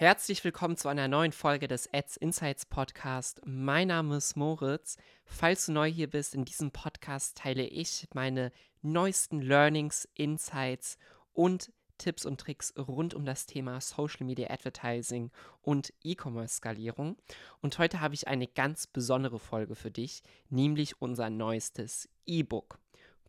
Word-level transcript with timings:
Herzlich 0.00 0.44
willkommen 0.44 0.76
zu 0.76 0.86
einer 0.86 1.08
neuen 1.08 1.32
Folge 1.32 1.66
des 1.66 1.92
Ads 1.92 2.18
Insights 2.18 2.64
Podcast. 2.66 3.40
Mein 3.44 3.88
Name 3.88 4.18
ist 4.18 4.36
Moritz. 4.36 4.96
Falls 5.24 5.66
du 5.66 5.72
neu 5.72 5.90
hier 5.90 6.08
bist, 6.08 6.36
in 6.36 6.44
diesem 6.44 6.70
Podcast 6.70 7.36
teile 7.36 7.64
ich 7.64 8.06
meine 8.14 8.52
neuesten 8.80 9.42
Learnings, 9.42 10.08
Insights 10.14 10.98
und 11.32 11.72
Tipps 11.98 12.24
und 12.24 12.40
Tricks 12.40 12.72
rund 12.78 13.12
um 13.12 13.24
das 13.24 13.46
Thema 13.46 13.80
Social 13.80 14.24
Media 14.24 14.50
Advertising 14.50 15.32
und 15.62 15.92
E-Commerce-Skalierung. 16.04 17.16
Und 17.60 17.76
heute 17.80 18.00
habe 18.00 18.14
ich 18.14 18.28
eine 18.28 18.46
ganz 18.46 18.86
besondere 18.86 19.40
Folge 19.40 19.74
für 19.74 19.90
dich, 19.90 20.22
nämlich 20.48 21.02
unser 21.02 21.28
neuestes 21.28 22.08
E-Book. 22.24 22.78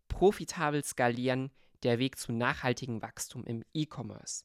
Profitabel 0.07 0.83
skalieren, 0.83 1.49
der 1.81 1.97
Weg 1.97 2.19
zu 2.19 2.31
nachhaltigem 2.31 3.01
Wachstum 3.01 3.43
im 3.45 3.63
E-Commerce. 3.73 4.43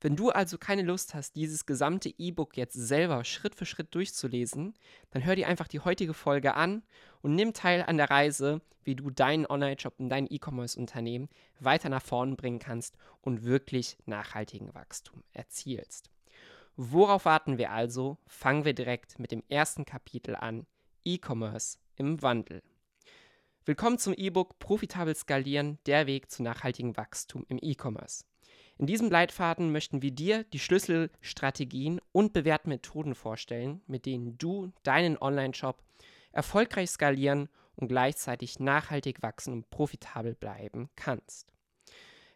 Wenn 0.00 0.16
du 0.16 0.30
also 0.30 0.58
keine 0.58 0.82
Lust 0.82 1.14
hast, 1.14 1.36
dieses 1.36 1.66
gesamte 1.66 2.12
E-Book 2.18 2.56
jetzt 2.56 2.74
selber 2.74 3.24
Schritt 3.24 3.54
für 3.54 3.66
Schritt 3.66 3.94
durchzulesen, 3.94 4.74
dann 5.10 5.24
hör 5.24 5.36
dir 5.36 5.48
einfach 5.48 5.68
die 5.68 5.80
heutige 5.80 6.14
Folge 6.14 6.54
an 6.54 6.82
und 7.22 7.34
nimm 7.34 7.52
teil 7.52 7.82
an 7.82 7.96
der 7.96 8.10
Reise, 8.10 8.60
wie 8.84 8.96
du 8.96 9.10
deinen 9.10 9.46
Online-Shop 9.46 9.94
und 9.98 10.08
dein 10.08 10.26
E-Commerce-Unternehmen 10.30 11.28
weiter 11.58 11.88
nach 11.88 12.02
vorne 12.02 12.36
bringen 12.36 12.58
kannst 12.58 12.96
und 13.20 13.44
wirklich 13.44 13.98
nachhaltigen 14.06 14.74
Wachstum 14.74 15.22
erzielst. 15.32 16.10
Worauf 16.76 17.24
warten 17.24 17.58
wir 17.58 17.72
also? 17.72 18.16
Fangen 18.26 18.64
wir 18.64 18.72
direkt 18.72 19.18
mit 19.18 19.32
dem 19.32 19.42
ersten 19.48 19.84
Kapitel 19.84 20.34
an: 20.34 20.66
E-Commerce 21.04 21.78
im 21.96 22.22
Wandel. 22.22 22.62
Willkommen 23.66 23.98
zum 23.98 24.14
E-Book 24.14 24.58
Profitabel 24.58 25.14
skalieren, 25.14 25.78
der 25.84 26.06
Weg 26.06 26.30
zu 26.30 26.42
nachhaltigem 26.42 26.96
Wachstum 26.96 27.44
im 27.48 27.58
E-Commerce. 27.60 28.24
In 28.80 28.86
diesem 28.86 29.10
Leitfaden 29.10 29.72
möchten 29.72 30.00
wir 30.00 30.10
dir 30.10 30.44
die 30.54 30.58
Schlüsselstrategien 30.58 32.00
und 32.12 32.32
bewährten 32.32 32.70
Methoden 32.70 33.14
vorstellen, 33.14 33.82
mit 33.86 34.06
denen 34.06 34.38
du 34.38 34.72
deinen 34.84 35.18
Online-Shop 35.18 35.82
erfolgreich 36.32 36.88
skalieren 36.88 37.50
und 37.76 37.88
gleichzeitig 37.88 38.58
nachhaltig 38.58 39.20
wachsen 39.20 39.52
und 39.52 39.68
profitabel 39.68 40.34
bleiben 40.34 40.88
kannst. 40.96 41.52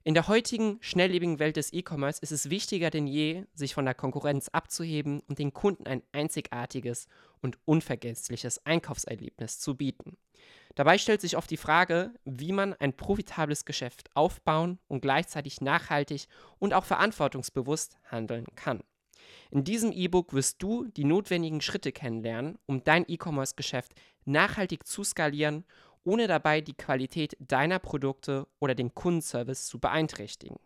In 0.07 0.13
der 0.13 0.29
heutigen 0.29 0.77
schnelllebigen 0.83 1.39
Welt 1.39 1.57
des 1.57 1.73
E-Commerce 1.73 2.21
ist 2.21 2.31
es 2.31 2.51
wichtiger 2.51 2.91
denn 2.91 3.07
je, 3.07 3.47
sich 3.55 3.73
von 3.73 3.87
der 3.87 3.95
Konkurrenz 3.95 4.51
abzuheben 4.51 5.21
und 5.29 5.39
den 5.39 5.55
Kunden 5.55 5.87
ein 5.87 6.03
einzigartiges 6.13 7.09
und 7.41 7.57
unvergessliches 7.65 8.67
Einkaufserlebnis 8.67 9.61
zu 9.61 9.75
bieten. 9.75 10.19
Dabei 10.75 10.99
stellt 10.99 11.23
sich 11.23 11.39
oft 11.39 11.51
die 11.51 11.57
Frage, 11.57 12.13
wie 12.27 12.53
man 12.53 12.75
ein 12.75 12.95
profitables 12.95 13.65
Geschäft 13.65 14.15
aufbauen 14.15 14.79
und 14.89 15.01
gleichzeitig 15.01 15.63
nachhaltig 15.63 16.27
und 16.59 16.75
auch 16.75 16.85
verantwortungsbewusst 16.85 17.97
handeln 18.05 18.45
kann. 18.57 18.83
In 19.51 19.65
diesem 19.65 19.91
E-Book 19.91 20.35
wirst 20.35 20.63
du 20.63 20.85
die 20.85 21.05
notwendigen 21.05 21.63
Schritte 21.63 21.93
kennenlernen, 21.93 22.59
um 22.67 22.85
dein 22.85 23.07
E-Commerce-Geschäft 23.09 23.95
nachhaltig 24.27 24.87
zu 24.87 25.03
skalieren, 25.03 25.65
ohne 26.05 26.27
dabei 26.27 26.61
die 26.61 26.75
Qualität 26.75 27.37
deiner 27.41 27.79
Produkte 27.79 28.47
oder 28.61 28.75
den 28.75 28.95
Kundenservice 28.95 29.67
zu 29.67 29.79
beeinträchtigen. 29.79 30.59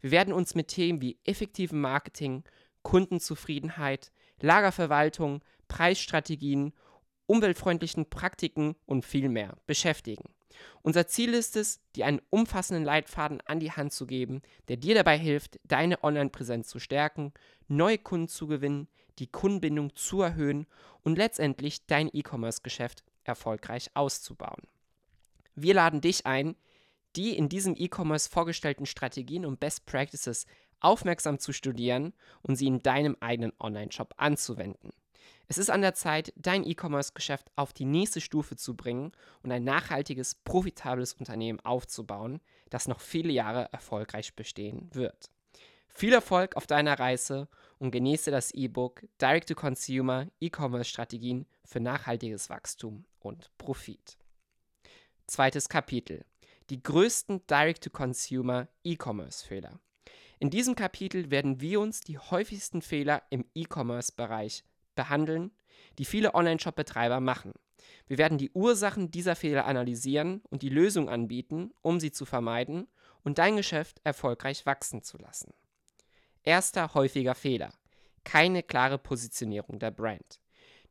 Wir 0.00 0.10
werden 0.10 0.32
uns 0.32 0.54
mit 0.54 0.68
Themen 0.68 1.00
wie 1.00 1.18
effektivem 1.24 1.80
Marketing, 1.80 2.44
Kundenzufriedenheit, 2.82 4.12
Lagerverwaltung, 4.40 5.42
Preisstrategien 5.68 6.72
umweltfreundlichen 7.30 8.10
Praktiken 8.10 8.74
und 8.86 9.04
viel 9.04 9.28
mehr 9.28 9.56
beschäftigen. 9.68 10.34
Unser 10.82 11.06
Ziel 11.06 11.32
ist 11.32 11.54
es, 11.54 11.80
dir 11.94 12.06
einen 12.06 12.20
umfassenden 12.28 12.84
Leitfaden 12.84 13.40
an 13.46 13.60
die 13.60 13.70
Hand 13.70 13.92
zu 13.92 14.04
geben, 14.04 14.42
der 14.66 14.76
dir 14.76 14.96
dabei 14.96 15.16
hilft, 15.16 15.60
deine 15.62 16.02
Online-Präsenz 16.02 16.68
zu 16.68 16.80
stärken, 16.80 17.32
neue 17.68 17.98
Kunden 17.98 18.26
zu 18.26 18.48
gewinnen, 18.48 18.88
die 19.20 19.28
Kundenbindung 19.28 19.94
zu 19.94 20.22
erhöhen 20.22 20.66
und 21.02 21.18
letztendlich 21.18 21.86
dein 21.86 22.10
E-Commerce-Geschäft 22.12 23.04
erfolgreich 23.22 23.90
auszubauen. 23.94 24.66
Wir 25.62 25.74
laden 25.74 26.00
dich 26.00 26.24
ein, 26.24 26.56
die 27.16 27.36
in 27.36 27.50
diesem 27.50 27.74
E-Commerce 27.76 28.30
vorgestellten 28.30 28.86
Strategien 28.86 29.44
und 29.44 29.60
Best 29.60 29.84
Practices 29.84 30.46
aufmerksam 30.80 31.38
zu 31.38 31.52
studieren 31.52 32.14
und 32.40 32.56
sie 32.56 32.66
in 32.66 32.82
deinem 32.82 33.14
eigenen 33.20 33.52
Online-Shop 33.60 34.14
anzuwenden. 34.16 34.94
Es 35.48 35.58
ist 35.58 35.68
an 35.68 35.82
der 35.82 35.92
Zeit, 35.92 36.32
dein 36.36 36.66
E-Commerce-Geschäft 36.66 37.50
auf 37.56 37.74
die 37.74 37.84
nächste 37.84 38.22
Stufe 38.22 38.56
zu 38.56 38.74
bringen 38.74 39.12
und 39.42 39.52
ein 39.52 39.64
nachhaltiges, 39.64 40.34
profitables 40.34 41.12
Unternehmen 41.12 41.60
aufzubauen, 41.60 42.40
das 42.70 42.88
noch 42.88 43.00
viele 43.00 43.32
Jahre 43.32 43.68
erfolgreich 43.70 44.34
bestehen 44.34 44.88
wird. 44.94 45.30
Viel 45.88 46.14
Erfolg 46.14 46.56
auf 46.56 46.66
deiner 46.66 46.98
Reise 46.98 47.48
und 47.78 47.90
genieße 47.90 48.30
das 48.30 48.52
E-Book 48.52 49.02
Direct-to-Consumer 49.20 50.28
E-Commerce-Strategien 50.40 51.44
für 51.64 51.80
nachhaltiges 51.80 52.48
Wachstum 52.48 53.04
und 53.18 53.50
Profit. 53.58 54.16
Zweites 55.30 55.68
Kapitel. 55.68 56.24
Die 56.70 56.82
größten 56.82 57.46
Direct-to-Consumer 57.46 58.66
E-Commerce-Fehler. 58.82 59.78
In 60.40 60.50
diesem 60.50 60.74
Kapitel 60.74 61.30
werden 61.30 61.60
wir 61.60 61.78
uns 61.78 62.00
die 62.00 62.18
häufigsten 62.18 62.82
Fehler 62.82 63.22
im 63.30 63.44
E-Commerce-Bereich 63.54 64.64
behandeln, 64.96 65.52
die 65.98 66.04
viele 66.04 66.34
Online-Shop-Betreiber 66.34 67.20
machen. 67.20 67.52
Wir 68.08 68.18
werden 68.18 68.38
die 68.38 68.50
Ursachen 68.50 69.12
dieser 69.12 69.36
Fehler 69.36 69.66
analysieren 69.66 70.42
und 70.50 70.62
die 70.62 70.68
Lösung 70.68 71.08
anbieten, 71.08 71.70
um 71.80 72.00
sie 72.00 72.10
zu 72.10 72.24
vermeiden 72.24 72.88
und 73.22 73.38
dein 73.38 73.54
Geschäft 73.54 74.00
erfolgreich 74.02 74.66
wachsen 74.66 75.04
zu 75.04 75.16
lassen. 75.16 75.54
Erster 76.42 76.92
häufiger 76.94 77.36
Fehler. 77.36 77.72
Keine 78.24 78.64
klare 78.64 78.98
Positionierung 78.98 79.78
der 79.78 79.92
Brand. 79.92 80.40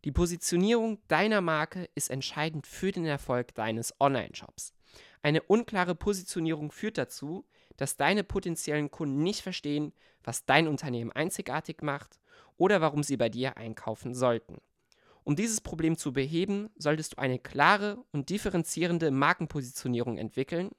Die 0.05 0.13
Positionierung 0.13 0.99
deiner 1.09 1.41
Marke 1.41 1.89
ist 1.93 2.09
entscheidend 2.09 2.65
für 2.65 2.93
den 2.93 3.05
Erfolg 3.05 3.53
deines 3.55 3.93
Online-Shops. 3.99 4.73
Eine 5.21 5.41
unklare 5.41 5.93
Positionierung 5.93 6.71
führt 6.71 6.97
dazu, 6.97 7.45
dass 7.75 7.97
deine 7.97 8.23
potenziellen 8.23 8.91
Kunden 8.91 9.21
nicht 9.23 9.41
verstehen, 9.41 9.91
was 10.23 10.45
dein 10.45 10.69
Unternehmen 10.69 11.11
einzigartig 11.11 11.81
macht 11.81 12.19
oder 12.55 12.79
warum 12.79 13.03
sie 13.03 13.17
bei 13.17 13.27
dir 13.27 13.57
einkaufen 13.57 14.15
sollten. 14.15 14.61
Um 15.25 15.35
dieses 15.35 15.59
Problem 15.59 15.97
zu 15.97 16.13
beheben, 16.13 16.69
solltest 16.77 17.13
du 17.13 17.17
eine 17.17 17.37
klare 17.37 18.03
und 18.13 18.29
differenzierende 18.29 19.11
Markenpositionierung 19.11 20.17
entwickeln, 20.17 20.69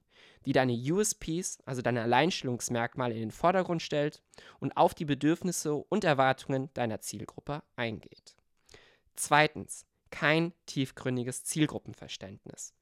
die 0.47 0.53
deine 0.53 0.73
USPs, 0.73 1.59
also 1.67 1.83
deine 1.83 2.03
Alleinstellungsmerkmale, 2.03 3.13
in 3.13 3.21
den 3.21 3.31
Vordergrund 3.31 3.83
stellt 3.83 4.23
und 4.61 4.79
auf 4.79 4.95
die 4.95 5.05
Bedürfnisse 5.05 5.75
und 5.75 6.05
Erwartungen 6.05 6.71
deiner 6.73 7.01
Zielgruppe 7.01 7.63
eingeht. 7.77 8.40
Zweitens, 9.17 9.87
kein 10.11 10.53
tiefgründiges 10.67 11.45
Zielgruppenverständnis. 11.45 12.75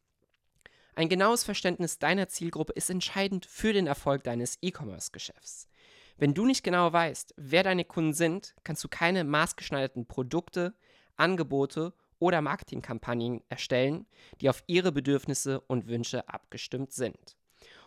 Ein 0.94 1.08
genaues 1.08 1.44
Verständnis 1.44 1.98
deiner 1.98 2.28
Zielgruppe 2.28 2.72
ist 2.72 2.90
entscheidend 2.90 3.46
für 3.46 3.72
den 3.72 3.86
Erfolg 3.86 4.24
deines 4.24 4.58
E-Commerce-Geschäfts. 4.62 5.68
Wenn 6.16 6.34
du 6.34 6.44
nicht 6.44 6.64
genau 6.64 6.92
weißt, 6.92 7.34
wer 7.36 7.62
deine 7.62 7.84
Kunden 7.84 8.12
sind, 8.12 8.56
kannst 8.64 8.82
du 8.82 8.88
keine 8.88 9.22
maßgeschneiderten 9.22 10.06
Produkte, 10.06 10.74
Angebote 11.16 11.94
oder 12.18 12.42
Marketingkampagnen 12.42 13.44
erstellen, 13.48 14.06
die 14.40 14.50
auf 14.50 14.64
ihre 14.66 14.90
Bedürfnisse 14.90 15.60
und 15.60 15.86
Wünsche 15.86 16.28
abgestimmt 16.28 16.92
sind. 16.92 17.36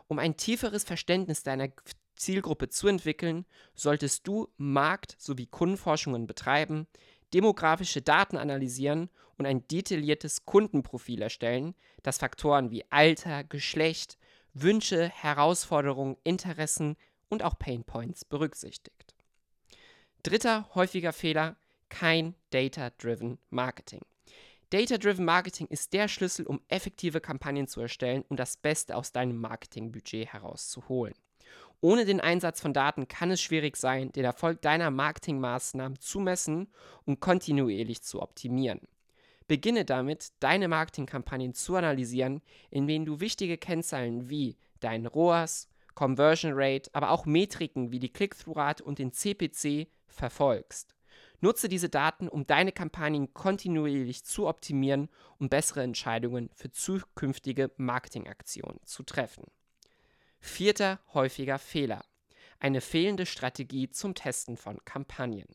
Um 0.08 0.20
ein 0.20 0.38
tieferes 0.38 0.86
Verständnis 0.86 1.44
deiner 1.44 1.70
Zielgruppe 2.16 2.70
zu 2.70 2.88
entwickeln, 2.88 3.46
solltest 3.76 4.28
du 4.28 4.48
Markt- 4.58 5.16
sowie 5.20 5.48
Kundenforschungen 5.48 6.28
betreiben, 6.28 6.88
demografische 7.34 8.02
Daten 8.02 8.38
analysieren 8.38 9.10
und 9.38 9.46
ein 9.46 9.68
detailliertes 9.68 10.46
Kundenprofil 10.46 11.22
erstellen, 11.22 11.76
das 12.04 12.18
Faktoren 12.18 12.72
wie 12.72 12.86
Alter, 12.92 13.44
Geschlecht, 13.44 14.18
Wünsche, 14.54 15.10
Herausforderungen, 15.10 16.18
Interessen 16.24 16.98
und 17.30 17.44
auch 17.44 17.58
Painpoints 17.58 18.26
berücksichtigt. 18.26 19.16
Dritter 20.24 20.70
häufiger 20.76 21.14
Fehler, 21.14 21.56
kein 21.90 22.36
Data-Driven 22.52 23.40
Marketing. 23.50 24.02
Data-Driven 24.70 25.26
Marketing 25.26 25.68
ist 25.68 25.94
der 25.94 26.08
Schlüssel, 26.08 26.46
um 26.46 26.62
effektive 26.68 27.20
Kampagnen 27.20 27.68
zu 27.68 27.82
erstellen 27.82 28.24
und 28.30 28.40
das 28.40 28.56
Beste 28.58 28.96
aus 28.96 29.12
deinem 29.12 29.38
Marketingbudget 29.38 30.32
herauszuholen. 30.32 31.16
Ohne 31.84 32.06
den 32.06 32.22
Einsatz 32.22 32.62
von 32.62 32.74
Daten 32.74 33.08
kann 33.08 33.32
es 33.32 33.42
schwierig 33.42 33.76
sein, 33.76 34.12
den 34.12 34.24
Erfolg 34.24 34.62
deiner 34.62 34.92
Marketingmaßnahmen 34.92 36.00
zu 36.00 36.20
messen 36.20 36.68
und 37.06 37.20
kontinuierlich 37.20 38.04
zu 38.04 38.22
optimieren. 38.22 38.82
Beginne 39.48 39.84
damit, 39.84 40.32
deine 40.40 40.68
Marketingkampagnen 40.68 41.56
zu 41.56 41.76
analysieren, 41.76 42.42
in 42.70 42.86
denen 42.86 43.06
du 43.06 43.20
wichtige 43.20 43.58
Kennzahlen 43.58 44.30
wie 44.30 44.58
dein 44.80 45.08
ROAS, 45.08 45.68
Conversion 45.96 46.54
Rate, 46.56 46.92
aber 46.94 47.10
auch 47.10 47.26
Metriken 47.26 47.92
wie 47.92 48.00
die 48.00 48.14
Click-Through-Rate 48.14 48.84
und 48.84 49.00
den 49.00 49.12
CPC 49.12 49.88
verfolgst. 50.08 50.96
Nutze 51.40 51.68
diese 51.68 51.90
Daten, 51.90 52.28
um 52.28 52.46
deine 52.46 52.72
Kampagnen 52.72 53.34
kontinuierlich 53.34 54.24
zu 54.24 54.48
optimieren 54.48 55.10
und 55.40 55.50
bessere 55.50 55.82
Entscheidungen 55.82 56.52
für 56.54 56.72
zukünftige 56.72 57.72
Marketingaktionen 57.78 58.80
zu 58.86 59.02
treffen. 59.02 59.46
Vierter 60.42 61.00
häufiger 61.14 61.60
Fehler. 61.60 62.04
Eine 62.60 62.82
fehlende 62.82 63.28
Strategie 63.28 63.90
zum 63.90 64.16
Testen 64.16 64.58
von 64.58 64.84
Kampagnen. 64.86 65.48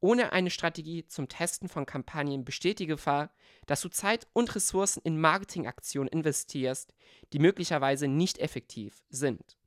Ohne 0.00 0.32
eine 0.32 0.50
Strategie 0.50 1.04
zum 1.06 1.28
Testen 1.28 1.68
von 1.68 1.84
Kampagnen 1.84 2.44
besteht 2.44 2.78
die 2.78 2.86
Gefahr, 2.86 3.30
dass 3.66 3.80
du 3.80 3.88
Zeit 3.88 4.28
und 4.32 4.54
Ressourcen 4.54 5.02
in 5.02 5.20
Marketingaktionen 5.20 6.08
investierst, 6.08 6.94
die 7.32 7.40
möglicherweise 7.40 8.06
nicht 8.06 8.38
effektiv 8.38 9.02
sind. 9.10 9.58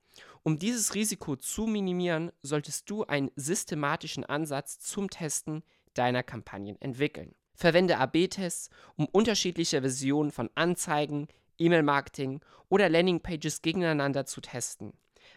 Um 0.44 0.58
dieses 0.58 0.96
Risiko 0.96 1.36
zu 1.36 1.68
minimieren, 1.68 2.32
solltest 2.42 2.90
du 2.90 3.04
einen 3.04 3.32
systematischen 3.36 4.24
Ansatz 4.24 4.80
zum 4.80 5.10
Testen 5.10 5.62
deiner 5.94 6.24
Kampagnen 6.24 6.80
entwickeln. 6.80 7.36
Verwende 7.54 7.98
AB-Tests, 7.98 8.70
um 8.96 9.08
unterschiedliche 9.08 9.82
Versionen 9.82 10.32
von 10.32 10.50
Anzeigen, 10.56 11.28
E-Mail-Marketing 11.62 12.42
oder 12.70 12.90
Landingpages 12.90 13.62
gegeneinander 13.62 14.26
zu 14.26 14.42
testen. 14.42 14.94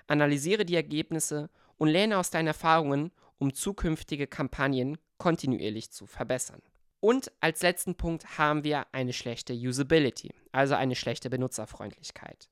Analysiere 0.06 0.64
die 0.64 0.76
Ergebnisse 0.76 1.50
und 1.76 1.88
lerne 1.88 2.18
aus 2.18 2.30
deinen 2.30 2.48
Erfahrungen, 2.48 3.10
um 3.38 3.52
zukünftige 3.52 4.26
Kampagnen 4.26 4.98
kontinuierlich 5.18 5.90
zu 5.90 6.06
verbessern. 6.06 6.62
Und 7.00 7.30
als 7.40 7.62
letzten 7.62 7.96
Punkt 7.96 8.38
haben 8.38 8.64
wir 8.64 8.86
eine 8.92 9.12
schlechte 9.12 9.52
Usability, 9.52 10.32
also 10.52 10.74
eine 10.74 10.94
schlechte 10.94 11.28
Benutzerfreundlichkeit. 11.28 12.48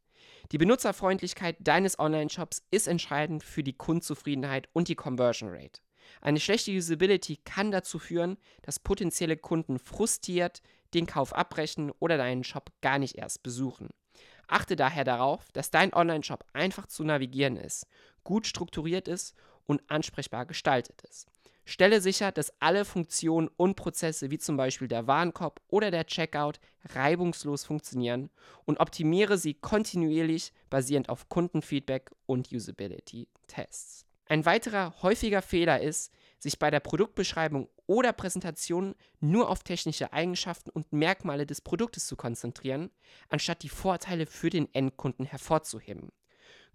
Die 0.51 0.59
Benutzerfreundlichkeit 0.59 1.57
deines 1.61 1.99
Online-Shops 1.99 2.63
ist 2.71 2.87
entscheidend 2.87 3.43
für 3.43 3.63
die 3.63 3.73
Kundenzufriedenheit 3.73 4.69
und 4.75 4.89
die 4.89 4.95
Conversion 4.95 5.49
Rate. 5.51 5.81
Eine 6.21 6.41
schlechte 6.41 6.73
Usability 6.73 7.39
kann 7.45 7.71
dazu 7.71 7.99
führen, 7.99 8.37
dass 8.61 8.79
potenzielle 8.79 9.37
Kunden 9.37 9.79
frustriert 9.79 10.61
den 10.95 11.07
Kauf 11.07 11.35
abbrechen 11.35 11.91
oder 11.99 12.17
deinen 12.17 12.45
Shop 12.45 12.71
gar 12.81 12.99
nicht 12.99 13.17
erst 13.17 13.43
besuchen. 13.43 13.91
Achte 14.47 14.77
daher 14.77 15.05
darauf, 15.05 15.51
dass 15.53 15.71
dein 15.71 15.95
Online-Shop 15.95 16.45
einfach 16.53 16.87
zu 16.87 17.05
navigieren 17.05 17.57
ist, 17.57 17.87
gut 18.25 18.47
strukturiert 18.47 19.09
ist 19.09 19.35
und 19.65 19.83
ansprechbar 19.89 20.47
gestaltet 20.47 21.03
ist. 21.09 21.27
Stelle 21.65 22.01
sicher, 22.01 22.33
dass 22.33 22.53
alle 22.61 22.85
Funktionen 22.85 23.49
und 23.57 23.77
Prozesse 23.77 24.31
wie 24.31 24.39
zum 24.39 24.57
Beispiel 24.57 24.89
der 24.89 25.07
Warenkorb 25.07 25.61
oder 25.69 25.91
der 25.91 26.07
Checkout 26.07 26.59
reibungslos 26.95 27.65
funktionieren 27.65 28.31
und 28.65 28.81
optimiere 28.81 29.39
sie 29.39 29.55
kontinuierlich 29.55 30.53
basierend 30.71 31.09
auf 31.09 31.29
Kundenfeedback 31.29 32.11
und 32.27 32.51
Usability-Tests. 32.53 34.07
Ein 34.27 34.45
weiterer 34.45 34.95
häufiger 35.03 35.43
Fehler 35.43 35.81
ist, 35.81 36.13
sich 36.43 36.59
bei 36.59 36.71
der 36.71 36.81
Produktbeschreibung 36.81 37.69
oder 37.87 38.13
Präsentation 38.13 38.97
nur 39.21 39.49
auf 39.49 39.63
technische 39.63 40.13
Eigenschaften 40.13 40.71
und 40.71 40.93
Merkmale 40.93 41.47
des 41.47 41.61
Produktes 41.61 42.07
zu 42.07 42.17
konzentrieren, 42.17 42.91
anstatt 43.29 43.63
die 43.63 43.69
Vorteile 43.69 44.27
für 44.27 44.51
den 44.51 44.73
Endkunden 44.75 45.25
hervorzuheben. 45.25 46.11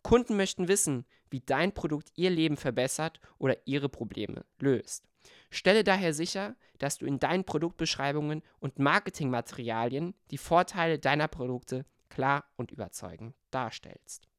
Kunden 0.03 0.37
möchten 0.37 0.69
wissen, 0.69 1.05
wie 1.29 1.41
dein 1.41 1.73
Produkt 1.73 2.11
ihr 2.15 2.29
Leben 2.29 2.55
verbessert 2.55 3.19
oder 3.39 3.57
ihre 3.65 3.89
Probleme 3.89 4.45
löst. 4.57 5.03
Stelle 5.49 5.83
daher 5.83 6.13
sicher, 6.13 6.55
dass 6.77 6.97
du 6.97 7.05
in 7.05 7.19
deinen 7.19 7.43
Produktbeschreibungen 7.43 8.43
und 8.59 8.79
Marketingmaterialien 8.79 10.13
die 10.31 10.37
Vorteile 10.37 10.97
deiner 10.97 11.27
Produkte 11.27 11.85
klar 12.07 12.45
und 12.55 12.71
überzeugend 12.71 13.35
darstellst. 13.51 14.29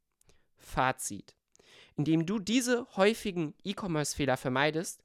Fazit. 0.57 1.37
Indem 1.97 2.25
du 2.25 2.39
diese 2.39 2.87
häufigen 2.97 3.55
E-Commerce-Fehler 3.63 4.39
vermeidest, 4.39 5.03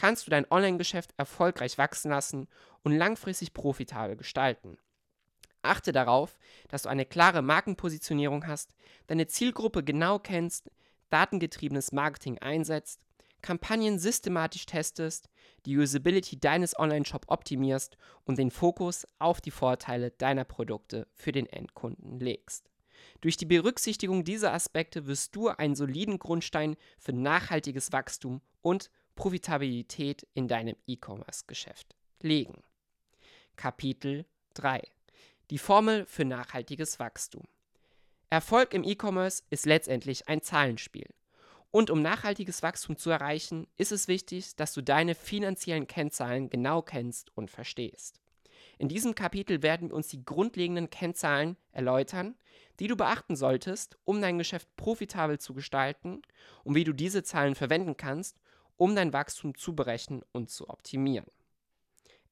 kannst 0.00 0.26
du 0.26 0.30
dein 0.30 0.50
Online-Geschäft 0.50 1.12
erfolgreich 1.18 1.76
wachsen 1.76 2.10
lassen 2.10 2.48
und 2.82 2.96
langfristig 2.96 3.52
profitabel 3.52 4.16
gestalten. 4.16 4.78
Achte 5.60 5.92
darauf, 5.92 6.38
dass 6.68 6.84
du 6.84 6.88
eine 6.88 7.04
klare 7.04 7.42
Markenpositionierung 7.42 8.46
hast, 8.46 8.72
deine 9.08 9.26
Zielgruppe 9.26 9.84
genau 9.84 10.18
kennst, 10.18 10.70
datengetriebenes 11.10 11.92
Marketing 11.92 12.38
einsetzt, 12.38 13.02
Kampagnen 13.42 13.98
systematisch 13.98 14.64
testest, 14.64 15.28
die 15.66 15.76
Usability 15.76 16.40
deines 16.40 16.78
Online-Shop 16.78 17.26
optimierst 17.28 17.98
und 18.24 18.38
den 18.38 18.50
Fokus 18.50 19.06
auf 19.18 19.42
die 19.42 19.50
Vorteile 19.50 20.12
deiner 20.12 20.44
Produkte 20.44 21.08
für 21.12 21.32
den 21.32 21.44
Endkunden 21.44 22.20
legst. 22.20 22.70
Durch 23.20 23.36
die 23.36 23.44
Berücksichtigung 23.44 24.24
dieser 24.24 24.54
Aspekte 24.54 25.06
wirst 25.06 25.36
du 25.36 25.48
einen 25.48 25.74
soliden 25.74 26.18
Grundstein 26.18 26.76
für 26.98 27.12
nachhaltiges 27.12 27.92
Wachstum 27.92 28.40
und 28.62 28.90
Profitabilität 29.20 30.26
in 30.32 30.48
deinem 30.48 30.76
E-Commerce-Geschäft 30.86 31.94
legen. 32.22 32.62
Kapitel 33.54 34.24
3 34.54 34.80
die 35.50 35.58
Formel 35.58 36.06
für 36.06 36.24
nachhaltiges 36.24 36.98
Wachstum. 36.98 37.42
Erfolg 38.30 38.72
im 38.72 38.82
E-Commerce 38.82 39.42
ist 39.50 39.66
letztendlich 39.66 40.26
ein 40.28 40.40
Zahlenspiel. 40.40 41.08
Und 41.70 41.90
um 41.90 42.00
nachhaltiges 42.00 42.62
Wachstum 42.62 42.96
zu 42.96 43.10
erreichen, 43.10 43.66
ist 43.76 43.92
es 43.92 44.08
wichtig, 44.08 44.56
dass 44.56 44.72
du 44.72 44.80
deine 44.80 45.14
finanziellen 45.14 45.86
Kennzahlen 45.86 46.48
genau 46.48 46.80
kennst 46.80 47.36
und 47.36 47.50
verstehst. 47.50 48.20
In 48.78 48.88
diesem 48.88 49.14
Kapitel 49.14 49.62
werden 49.62 49.90
wir 49.90 49.96
uns 49.96 50.08
die 50.08 50.24
grundlegenden 50.24 50.88
Kennzahlen 50.88 51.58
erläutern, 51.72 52.36
die 52.78 52.86
du 52.86 52.96
beachten 52.96 53.36
solltest, 53.36 53.98
um 54.04 54.22
dein 54.22 54.38
Geschäft 54.38 54.74
profitabel 54.76 55.38
zu 55.38 55.52
gestalten 55.52 56.22
und 56.64 56.74
wie 56.74 56.84
du 56.84 56.94
diese 56.94 57.22
Zahlen 57.22 57.54
verwenden 57.54 57.98
kannst, 57.98 58.38
um 58.80 58.96
dein 58.96 59.12
Wachstum 59.12 59.54
zu 59.54 59.74
berechnen 59.74 60.22
und 60.32 60.48
zu 60.48 60.70
optimieren. 60.70 61.30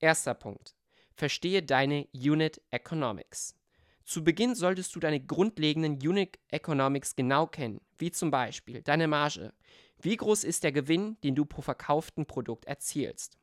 Erster 0.01 0.33
Punkt. 0.33 0.75
Verstehe 1.15 1.63
deine 1.63 2.09
Unit 2.15 2.63
Economics. 2.71 3.55
Zu 4.03 4.25
Beginn 4.25 4.55
solltest 4.55 4.97
du 4.97 5.01
deine 5.01 5.21
grundlegenden 5.21 5.97
Unit 5.97 6.39
Economics 6.49 7.15
genau 7.15 7.47
kennen, 7.47 7.83
wie 7.99 8.11
zum 8.11 8.31
Beispiel 8.31 8.81
deine 8.81 9.09
Marge. 9.09 9.53
Wie 10.01 10.17
groß 10.17 10.45
ist 10.45 10.65
der 10.65 10.73
Gewinn, 10.73 11.21
den 11.21 11.35
du 11.35 11.45
pro 11.45 11.61
verkauften 11.61 12.25
Produkt 12.25 12.65
erzielst? 12.65 13.37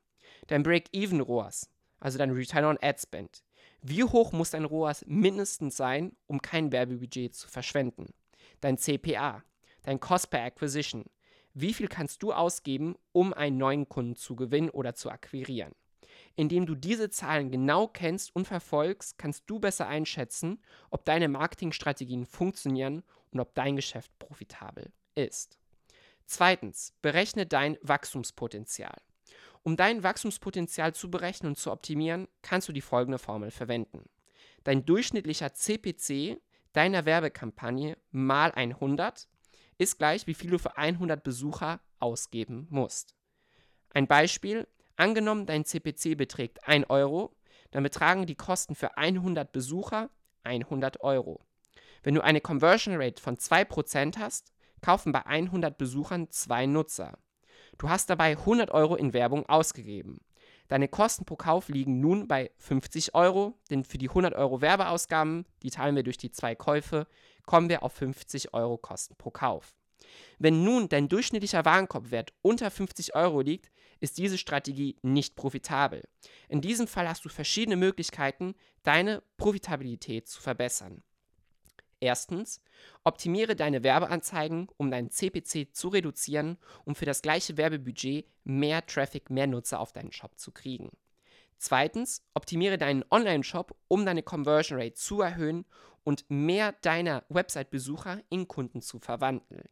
Dein 0.47 0.63
Break-Even-ROAS, 0.63 1.69
also 1.99 2.17
dein 2.17 2.31
Return 2.31 2.65
on 2.65 2.79
Ad 2.81 2.99
Spend. 2.99 3.43
Wie 3.83 4.03
hoch 4.03 4.31
muss 4.31 4.49
dein 4.49 4.65
ROAS 4.65 5.05
mindestens 5.05 5.77
sein, 5.77 6.17
um 6.25 6.41
kein 6.41 6.71
Werbebudget 6.71 7.35
zu 7.35 7.49
verschwenden? 7.49 8.15
Dein 8.61 8.79
CPA, 8.79 9.43
dein 9.83 9.99
Cost 9.99 10.31
per 10.31 10.41
Acquisition. 10.41 11.05
Wie 11.57 11.73
viel 11.73 11.87
kannst 11.87 12.21
du 12.21 12.33
ausgeben, 12.33 12.97
um 13.13 13.33
einen 13.33 13.57
neuen 13.57 13.87
Kunden 13.87 14.17
zu 14.17 14.35
gewinnen 14.35 14.69
oder 14.69 14.93
zu 14.93 15.09
akquirieren? 15.09 15.73
Indem 16.35 16.65
du 16.65 16.75
diese 16.75 17.09
Zahlen 17.09 17.49
genau 17.49 17.87
kennst 17.87 18.35
und 18.35 18.45
verfolgst, 18.45 19.17
kannst 19.17 19.49
du 19.49 19.59
besser 19.59 19.87
einschätzen, 19.87 20.61
ob 20.89 21.05
deine 21.05 21.29
Marketingstrategien 21.29 22.25
funktionieren 22.25 23.03
und 23.31 23.39
ob 23.39 23.55
dein 23.55 23.77
Geschäft 23.77 24.11
profitabel 24.19 24.91
ist. 25.15 25.57
Zweitens, 26.25 26.93
berechne 27.01 27.45
dein 27.45 27.77
Wachstumspotenzial. 27.81 28.97
Um 29.63 29.77
dein 29.77 30.03
Wachstumspotenzial 30.03 30.93
zu 30.93 31.09
berechnen 31.09 31.51
und 31.51 31.57
zu 31.57 31.71
optimieren, 31.71 32.27
kannst 32.41 32.67
du 32.67 32.73
die 32.73 32.81
folgende 32.81 33.17
Formel 33.17 33.49
verwenden. 33.49 34.09
Dein 34.65 34.85
durchschnittlicher 34.85 35.53
CPC 35.53 36.41
deiner 36.73 37.05
Werbekampagne 37.05 37.97
mal 38.11 38.51
100 38.51 39.29
ist 39.77 39.97
gleich, 39.97 40.27
wie 40.27 40.33
viel 40.33 40.51
du 40.51 40.59
für 40.59 40.77
100 40.77 41.23
Besucher 41.23 41.79
ausgeben 41.99 42.67
musst. 42.69 43.15
Ein 43.93 44.07
Beispiel, 44.07 44.67
Angenommen, 44.97 45.45
dein 45.45 45.65
CPC 45.65 46.15
beträgt 46.15 46.67
1 46.67 46.89
Euro, 46.89 47.35
dann 47.71 47.83
betragen 47.83 48.25
die 48.25 48.35
Kosten 48.35 48.75
für 48.75 48.97
100 48.97 49.51
Besucher 49.51 50.09
100 50.43 51.01
Euro. 51.01 51.41
Wenn 52.03 52.15
du 52.15 52.23
eine 52.23 52.39
Conversion 52.39 52.95
Rate 52.95 53.21
von 53.21 53.35
2% 53.35 54.17
hast, 54.17 54.53
kaufen 54.81 55.11
bei 55.11 55.25
100 55.25 55.77
Besuchern 55.77 56.29
zwei 56.29 56.65
Nutzer. 56.65 57.17
Du 57.77 57.89
hast 57.89 58.09
dabei 58.09 58.37
100 58.37 58.71
Euro 58.71 58.95
in 58.95 59.11
Werbung 59.11 59.45
ausgegeben. 59.47 60.21
Deine 60.67 60.87
Kosten 60.87 61.25
pro 61.25 61.35
Kauf 61.35 61.67
liegen 61.67 61.99
nun 61.99 62.27
bei 62.27 62.51
50 62.57 63.15
Euro, 63.15 63.59
denn 63.69 63.83
für 63.83 63.97
die 63.97 64.09
100 64.09 64.33
Euro 64.33 64.61
Werbeausgaben, 64.61 65.45
die 65.61 65.71
teilen 65.71 65.95
wir 65.95 66.03
durch 66.03 66.17
die 66.17 66.31
zwei 66.31 66.55
Käufe, 66.55 67.07
kommen 67.45 67.69
wir 67.69 67.83
auf 67.83 67.93
50 67.93 68.53
Euro 68.53 68.77
Kosten 68.77 69.15
pro 69.15 69.31
Kauf. 69.31 69.75
Wenn 70.37 70.63
nun 70.63 70.89
dein 70.89 71.09
durchschnittlicher 71.09 71.65
Warenkorbwert 71.65 72.33
unter 72.41 72.69
50 72.69 73.15
Euro 73.15 73.41
liegt, 73.41 73.71
ist 73.99 74.17
diese 74.17 74.37
Strategie 74.37 74.97
nicht 75.01 75.35
profitabel. 75.35 76.03
In 76.49 76.61
diesem 76.61 76.87
Fall 76.87 77.07
hast 77.07 77.25
du 77.25 77.29
verschiedene 77.29 77.77
Möglichkeiten, 77.77 78.55
deine 78.83 79.23
Profitabilität 79.37 80.27
zu 80.27 80.41
verbessern. 80.41 81.01
Erstens, 82.01 82.61
optimiere 83.03 83.55
deine 83.55 83.83
Werbeanzeigen, 83.83 84.67
um 84.77 84.91
deinen 84.91 85.11
CPC 85.11 85.73
zu 85.73 85.87
reduzieren, 85.87 86.57
um 86.83 86.93
für 86.93 87.05
das 87.05 87.21
gleiche 87.21 87.57
Werbebudget 87.57 88.27
mehr 88.43 88.85
Traffic, 88.85 89.29
mehr 89.29 89.47
Nutzer 89.47 89.79
auf 89.79 89.93
deinen 89.93 90.11
Shop 90.11 90.37
zu 90.37 90.51
kriegen. 90.51 90.91
Zweitens, 91.57 92.23
optimiere 92.33 92.77
deinen 92.77 93.03
Online-Shop, 93.09 93.75
um 93.87 94.05
deine 94.05 94.23
Conversion 94.23 94.79
Rate 94.79 94.93
zu 94.93 95.21
erhöhen 95.21 95.65
und 96.03 96.25
mehr 96.29 96.73
deiner 96.81 97.23
Website-Besucher 97.29 98.21
in 98.29 98.47
Kunden 98.47 98.81
zu 98.81 98.99
verwandeln. 98.99 99.67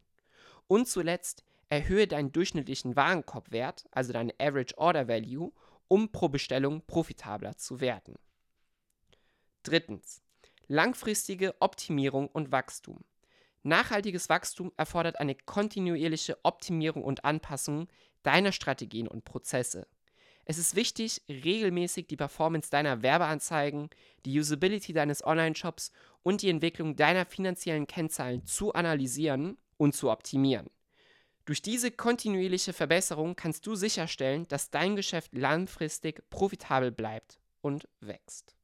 Und 0.66 0.88
zuletzt, 0.88 1.44
erhöhe 1.68 2.06
deinen 2.06 2.32
durchschnittlichen 2.32 2.96
Warenkorbwert, 2.96 3.86
also 3.90 4.12
deine 4.12 4.34
Average 4.38 4.76
Order 4.78 5.08
Value, 5.08 5.52
um 5.88 6.10
pro 6.10 6.28
Bestellung 6.28 6.82
profitabler 6.86 7.56
zu 7.56 7.80
werden. 7.80 8.16
Drittens. 9.62 10.22
Langfristige 10.66 11.54
Optimierung 11.60 12.28
und 12.28 12.50
Wachstum. 12.50 13.04
Nachhaltiges 13.62 14.28
Wachstum 14.28 14.72
erfordert 14.76 15.20
eine 15.20 15.34
kontinuierliche 15.34 16.38
Optimierung 16.42 17.02
und 17.02 17.24
Anpassung 17.24 17.88
deiner 18.22 18.52
Strategien 18.52 19.08
und 19.08 19.24
Prozesse. 19.24 19.86
Es 20.44 20.58
ist 20.58 20.76
wichtig, 20.76 21.22
regelmäßig 21.28 22.06
die 22.06 22.16
Performance 22.16 22.70
deiner 22.70 23.02
Werbeanzeigen, 23.02 23.88
die 24.24 24.38
Usability 24.38 24.92
deines 24.92 25.24
Online-Shops 25.24 25.90
und 26.22 26.42
die 26.42 26.50
Entwicklung 26.50 26.96
deiner 26.96 27.24
finanziellen 27.24 27.86
Kennzahlen 27.86 28.44
zu 28.44 28.74
analysieren 28.74 29.56
und 29.76 29.94
zu 29.94 30.10
optimieren. 30.10 30.68
Durch 31.46 31.60
diese 31.60 31.90
kontinuierliche 31.90 32.72
Verbesserung 32.72 33.36
kannst 33.36 33.66
du 33.66 33.74
sicherstellen, 33.74 34.48
dass 34.48 34.70
dein 34.70 34.96
Geschäft 34.96 35.34
langfristig 35.34 36.22
profitabel 36.30 36.90
bleibt 36.90 37.38
und 37.60 37.86
wächst. 38.00 38.54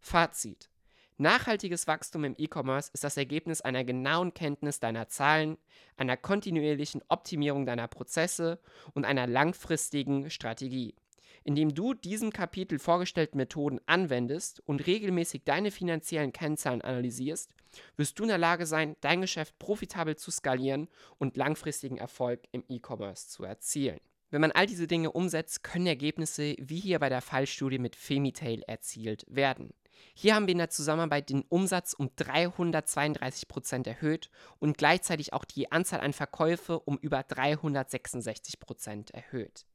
Fazit. 0.00 0.68
Nachhaltiges 1.16 1.86
Wachstum 1.86 2.24
im 2.24 2.34
E-Commerce 2.36 2.90
ist 2.92 3.04
das 3.04 3.16
Ergebnis 3.16 3.60
einer 3.60 3.84
genauen 3.84 4.34
Kenntnis 4.34 4.80
deiner 4.80 5.06
Zahlen, 5.06 5.58
einer 5.96 6.16
kontinuierlichen 6.16 7.02
Optimierung 7.08 7.66
deiner 7.66 7.86
Prozesse 7.86 8.58
und 8.94 9.04
einer 9.04 9.28
langfristigen 9.28 10.28
Strategie. 10.28 10.96
Indem 11.44 11.72
du 11.72 11.94
diesen 11.94 12.32
Kapitel 12.32 12.80
vorgestellten 12.80 13.36
Methoden 13.36 13.78
anwendest 13.86 14.60
und 14.66 14.84
regelmäßig 14.88 15.44
deine 15.44 15.70
finanziellen 15.70 16.32
Kennzahlen 16.32 16.82
analysierst, 16.82 17.54
wirst 17.96 18.18
du 18.18 18.24
in 18.24 18.30
der 18.30 18.38
Lage 18.38 18.66
sein, 18.66 18.96
dein 19.00 19.20
Geschäft 19.20 19.56
profitabel 19.60 20.16
zu 20.16 20.32
skalieren 20.32 20.88
und 21.18 21.36
langfristigen 21.36 21.98
Erfolg 21.98 22.40
im 22.50 22.64
E-Commerce 22.68 23.28
zu 23.28 23.44
erzielen. 23.44 24.00
Wenn 24.30 24.40
man 24.40 24.52
all 24.52 24.66
diese 24.66 24.88
Dinge 24.88 25.12
umsetzt, 25.12 25.62
können 25.62 25.86
Ergebnisse 25.86 26.56
wie 26.58 26.80
hier 26.80 26.98
bei 26.98 27.08
der 27.08 27.20
Fallstudie 27.20 27.78
mit 27.78 27.94
Femitail 27.94 28.62
erzielt 28.62 29.24
werden. 29.28 29.74
Hier 30.14 30.34
haben 30.34 30.46
wir 30.46 30.52
in 30.52 30.58
der 30.58 30.70
Zusammenarbeit 30.70 31.30
den 31.30 31.42
Umsatz 31.42 31.92
um 31.92 32.10
332 32.16 33.48
Prozent 33.48 33.86
erhöht 33.86 34.30
und 34.58 34.78
gleichzeitig 34.78 35.32
auch 35.32 35.44
die 35.44 35.72
Anzahl 35.72 36.00
an 36.00 36.12
Verkäufe 36.12 36.78
um 36.80 36.98
über 36.98 37.22
366 37.22 38.60
Prozent 38.60 39.10
erhöht. 39.12 39.66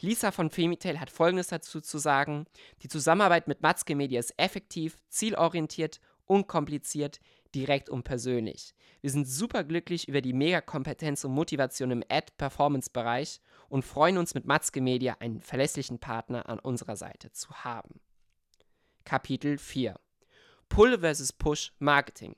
Lisa 0.00 0.30
von 0.30 0.50
Femitail 0.50 1.00
hat 1.00 1.10
folgendes 1.10 1.48
dazu 1.48 1.80
zu 1.80 1.98
sagen: 1.98 2.46
Die 2.82 2.88
Zusammenarbeit 2.88 3.48
mit 3.48 3.62
Matzke 3.62 3.96
Media 3.96 4.20
ist 4.20 4.34
effektiv, 4.36 4.96
zielorientiert, 5.08 6.00
unkompliziert, 6.26 7.20
direkt 7.54 7.90
und 7.90 8.04
persönlich. 8.04 8.74
Wir 9.00 9.10
sind 9.10 9.26
super 9.26 9.64
glücklich 9.64 10.08
über 10.08 10.20
die 10.20 10.32
Mega-Kompetenz 10.32 11.24
und 11.24 11.32
Motivation 11.32 11.90
im 11.90 12.04
Ad-Performance-Bereich 12.08 13.40
und 13.68 13.84
freuen 13.84 14.18
uns 14.18 14.34
mit 14.34 14.44
Matzke 14.44 14.80
Media 14.80 15.16
einen 15.20 15.40
verlässlichen 15.40 15.98
Partner 15.98 16.48
an 16.48 16.58
unserer 16.58 16.96
Seite 16.96 17.32
zu 17.32 17.50
haben. 17.64 18.00
Kapitel 19.08 19.56
4 19.56 19.98
Pull 20.68 20.98
vs. 20.98 21.32
Push 21.32 21.72
Marketing. 21.78 22.36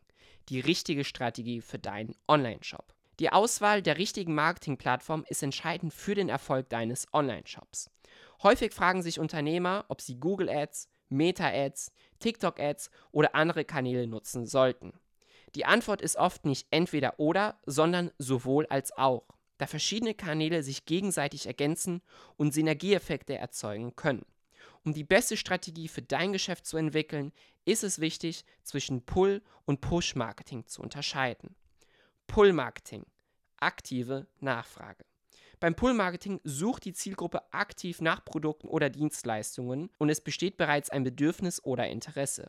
Die 0.50 0.61
richtige 0.61 1.03
Strategie 1.03 1.62
für 1.62 1.81
deinen 1.81 2.15
Online-Shop. 2.29 2.95
Die 3.19 3.33
Auswahl 3.33 3.83
der 3.83 3.99
richtigen 3.99 4.37
Marketingplattform 4.37 5.25
ist 5.29 5.43
entscheidend 5.43 5.93
für 5.93 6.15
den 6.15 6.29
Erfolg 6.29 6.69
deines 6.69 7.12
Online-Shops. 7.12 7.91
Häufig 8.45 8.73
fragen 8.73 9.03
sich 9.03 9.19
Unternehmer, 9.19 9.85
ob 9.89 10.00
sie 10.00 10.21
Google 10.21 10.49
Ads, 10.49 10.89
Meta 11.09 11.49
Ads, 11.49 11.91
TikTok 12.21 12.61
Ads 12.61 12.93
oder 13.11 13.35
andere 13.35 13.65
Kanäle 13.65 14.07
nutzen 14.07 14.47
sollten. 14.47 14.93
Die 15.57 15.65
Antwort 15.65 16.00
ist 16.00 16.15
oft 16.15 16.45
nicht 16.45 16.69
entweder 16.71 17.19
oder, 17.19 17.59
sondern 17.67 18.12
sowohl 18.17 18.67
als 18.67 18.97
auch, 18.97 19.27
da 19.59 19.67
verschiedene 19.67 20.15
Kanäle 20.15 20.62
sich 20.62 20.85
gegenseitig 20.85 21.47
ergänzen 21.47 22.00
und 22.37 22.55
Synergieeffekte 22.55 23.37
erzeugen 23.37 23.97
können. 23.97 24.25
Um 24.85 24.95
die 24.95 25.05
beste 25.05 25.37
Strategie 25.37 25.89
für 25.89 26.03
dein 26.03 26.33
Geschäft 26.33 26.67
zu 26.67 26.77
entwickeln, 26.77 27.33
ist 27.65 27.85
es 27.85 28.01
wichtig, 28.01 28.45
zwischen 28.63 29.05
Pull- 29.05 29.43
und 29.67 29.81
Push-Marketing 29.81 30.67
zu 30.67 30.81
unterscheiden. 30.83 31.55
Pull-Marketing. 32.27 33.05
Aktive 33.59 34.27
Nachfrage. 34.41 35.05
Beim 35.59 35.75
Pull-Marketing 35.75 36.41
sucht 36.43 36.87
die 36.87 36.95
Zielgruppe 36.95 37.53
aktiv 37.53 38.01
nach 38.01 38.25
Produkten 38.25 38.69
oder 38.69 38.89
Dienstleistungen 38.89 39.91
und 39.99 40.09
es 40.09 40.23
besteht 40.23 40.57
bereits 40.57 40.89
ein 40.89 41.05
Bedürfnis 41.05 41.63
oder 41.63 41.87
Interesse. 41.89 42.49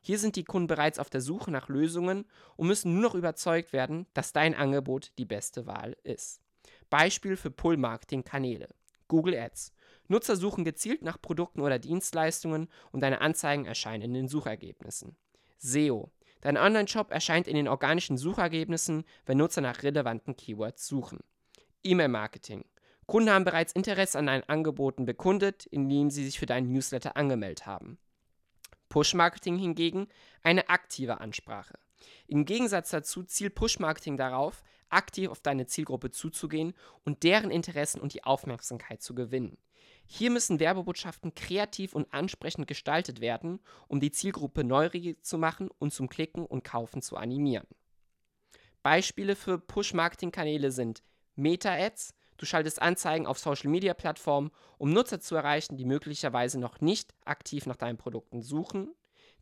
Hier 0.00 0.20
sind 0.20 0.36
die 0.36 0.44
Kunden 0.44 0.68
bereits 0.68 1.00
auf 1.00 1.10
der 1.10 1.20
Suche 1.20 1.50
nach 1.50 1.68
Lösungen 1.68 2.24
und 2.54 2.68
müssen 2.68 2.92
nur 2.92 3.02
noch 3.02 3.14
überzeugt 3.16 3.72
werden, 3.72 4.06
dass 4.14 4.32
dein 4.32 4.54
Angebot 4.54 5.10
die 5.18 5.24
beste 5.24 5.66
Wahl 5.66 5.96
ist. 6.04 6.40
Beispiel 6.88 7.36
für 7.36 7.50
Pull-Marketing-Kanäle. 7.50 8.68
Google 9.08 9.36
Ads. 9.36 9.72
Nutzer 10.12 10.36
suchen 10.36 10.64
gezielt 10.64 11.02
nach 11.02 11.20
Produkten 11.20 11.60
oder 11.60 11.78
Dienstleistungen 11.78 12.68
und 12.92 13.00
deine 13.00 13.20
Anzeigen 13.20 13.64
erscheinen 13.64 14.02
in 14.02 14.14
den 14.14 14.28
Suchergebnissen. 14.28 15.16
SEO. 15.58 16.10
Dein 16.42 16.56
Online-Shop 16.56 17.10
erscheint 17.10 17.48
in 17.48 17.56
den 17.56 17.68
organischen 17.68 18.18
Suchergebnissen, 18.18 19.04
wenn 19.26 19.38
Nutzer 19.38 19.60
nach 19.60 19.82
relevanten 19.82 20.36
Keywords 20.36 20.86
suchen. 20.86 21.20
E-Mail-Marketing. 21.82 22.64
Kunden 23.06 23.30
haben 23.30 23.44
bereits 23.44 23.72
Interesse 23.72 24.18
an 24.18 24.26
deinen 24.26 24.48
Angeboten 24.48 25.04
bekundet, 25.06 25.66
indem 25.66 26.10
sie 26.10 26.24
sich 26.24 26.38
für 26.38 26.46
deinen 26.46 26.72
Newsletter 26.72 27.16
angemeldet 27.16 27.66
haben. 27.66 27.98
Push-Marketing 28.88 29.56
hingegen 29.56 30.08
eine 30.42 30.68
aktive 30.68 31.20
Ansprache. 31.20 31.78
Im 32.26 32.44
Gegensatz 32.44 32.90
dazu 32.90 33.22
zielt 33.22 33.54
Push-Marketing 33.54 34.16
darauf, 34.16 34.62
aktiv 34.90 35.30
auf 35.30 35.40
deine 35.40 35.66
Zielgruppe 35.66 36.10
zuzugehen 36.10 36.74
und 37.04 37.22
deren 37.22 37.50
Interessen 37.50 38.00
und 38.00 38.12
die 38.14 38.24
Aufmerksamkeit 38.24 39.02
zu 39.02 39.14
gewinnen. 39.14 39.56
Hier 40.06 40.30
müssen 40.30 40.60
Werbebotschaften 40.60 41.34
kreativ 41.34 41.94
und 41.94 42.12
ansprechend 42.12 42.66
gestaltet 42.66 43.20
werden, 43.20 43.60
um 43.88 44.00
die 44.00 44.10
Zielgruppe 44.10 44.64
neugierig 44.64 45.24
zu 45.24 45.38
machen 45.38 45.70
und 45.78 45.92
zum 45.92 46.08
Klicken 46.08 46.44
und 46.44 46.64
Kaufen 46.64 47.02
zu 47.02 47.16
animieren. 47.16 47.66
Beispiele 48.82 49.36
für 49.36 49.58
Push-Marketing-Kanäle 49.58 50.70
sind 50.70 51.02
Meta-Ads. 51.36 52.14
Du 52.36 52.46
schaltest 52.46 52.82
Anzeigen 52.82 53.26
auf 53.26 53.38
Social-Media-Plattformen, 53.38 54.50
um 54.78 54.92
Nutzer 54.92 55.20
zu 55.20 55.36
erreichen, 55.36 55.76
die 55.76 55.84
möglicherweise 55.84 56.58
noch 56.58 56.80
nicht 56.80 57.14
aktiv 57.24 57.66
nach 57.66 57.76
deinen 57.76 57.96
Produkten 57.96 58.42
suchen. 58.42 58.92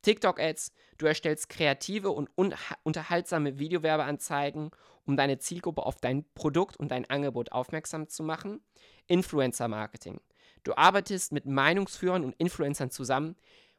TikTok-Ads. 0.02 0.72
Du 0.98 1.06
erstellst 1.06 1.48
kreative 1.48 2.10
und 2.10 2.30
unterhaltsame 2.84 3.58
Videowerbeanzeigen, 3.58 4.70
um 5.04 5.16
deine 5.16 5.38
Zielgruppe 5.38 5.84
auf 5.84 6.00
dein 6.00 6.24
Produkt 6.34 6.76
und 6.76 6.90
dein 6.90 7.08
Angebot 7.08 7.52
aufmerksam 7.52 8.08
zu 8.08 8.22
machen. 8.22 8.62
Influencer-Marketing. 9.06 10.20
Du 10.62 10.76
arbeitest 10.76 11.32
mit 11.32 11.46
Meinungsführern 11.46 12.24
und 12.24 12.34
Influencern 12.38 12.90
zusammen, 12.90 13.36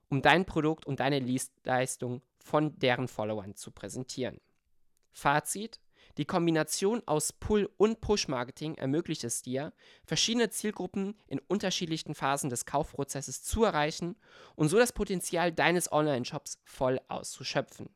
um 0.10 0.22
dein 0.22 0.46
Produkt 0.46 0.86
und 0.86 1.00
deine 1.00 1.24
Leistung 1.64 2.22
von 2.40 2.78
deren 2.80 3.08
Followern 3.08 3.56
zu 3.56 3.72
präsentieren. 3.72 4.42
Fazit: 5.12 5.80
Die 6.18 6.26
Kombination 6.26 7.02
aus 7.06 7.32
Pull- 7.34 7.70
und 7.78 8.02
Push-Marketing 8.02 8.76
ermöglicht 8.76 9.24
es 9.24 9.42
dir, 9.42 9.74
verschiedene 10.06 10.50
Zielgruppen 10.50 11.16
in 11.28 11.40
unterschiedlichen 11.48 12.16
Phasen 12.16 12.50
des 12.50 12.66
Kaufprozesses 12.66 13.44
zu 13.44 13.64
erreichen 13.64 14.18
und 14.56 14.70
so 14.70 14.78
das 14.78 14.92
Potenzial 14.92 15.52
deines 15.52 15.92
Online-Shops 15.92 16.60
voll 16.64 17.00
auszuschöpfen. 17.08 17.90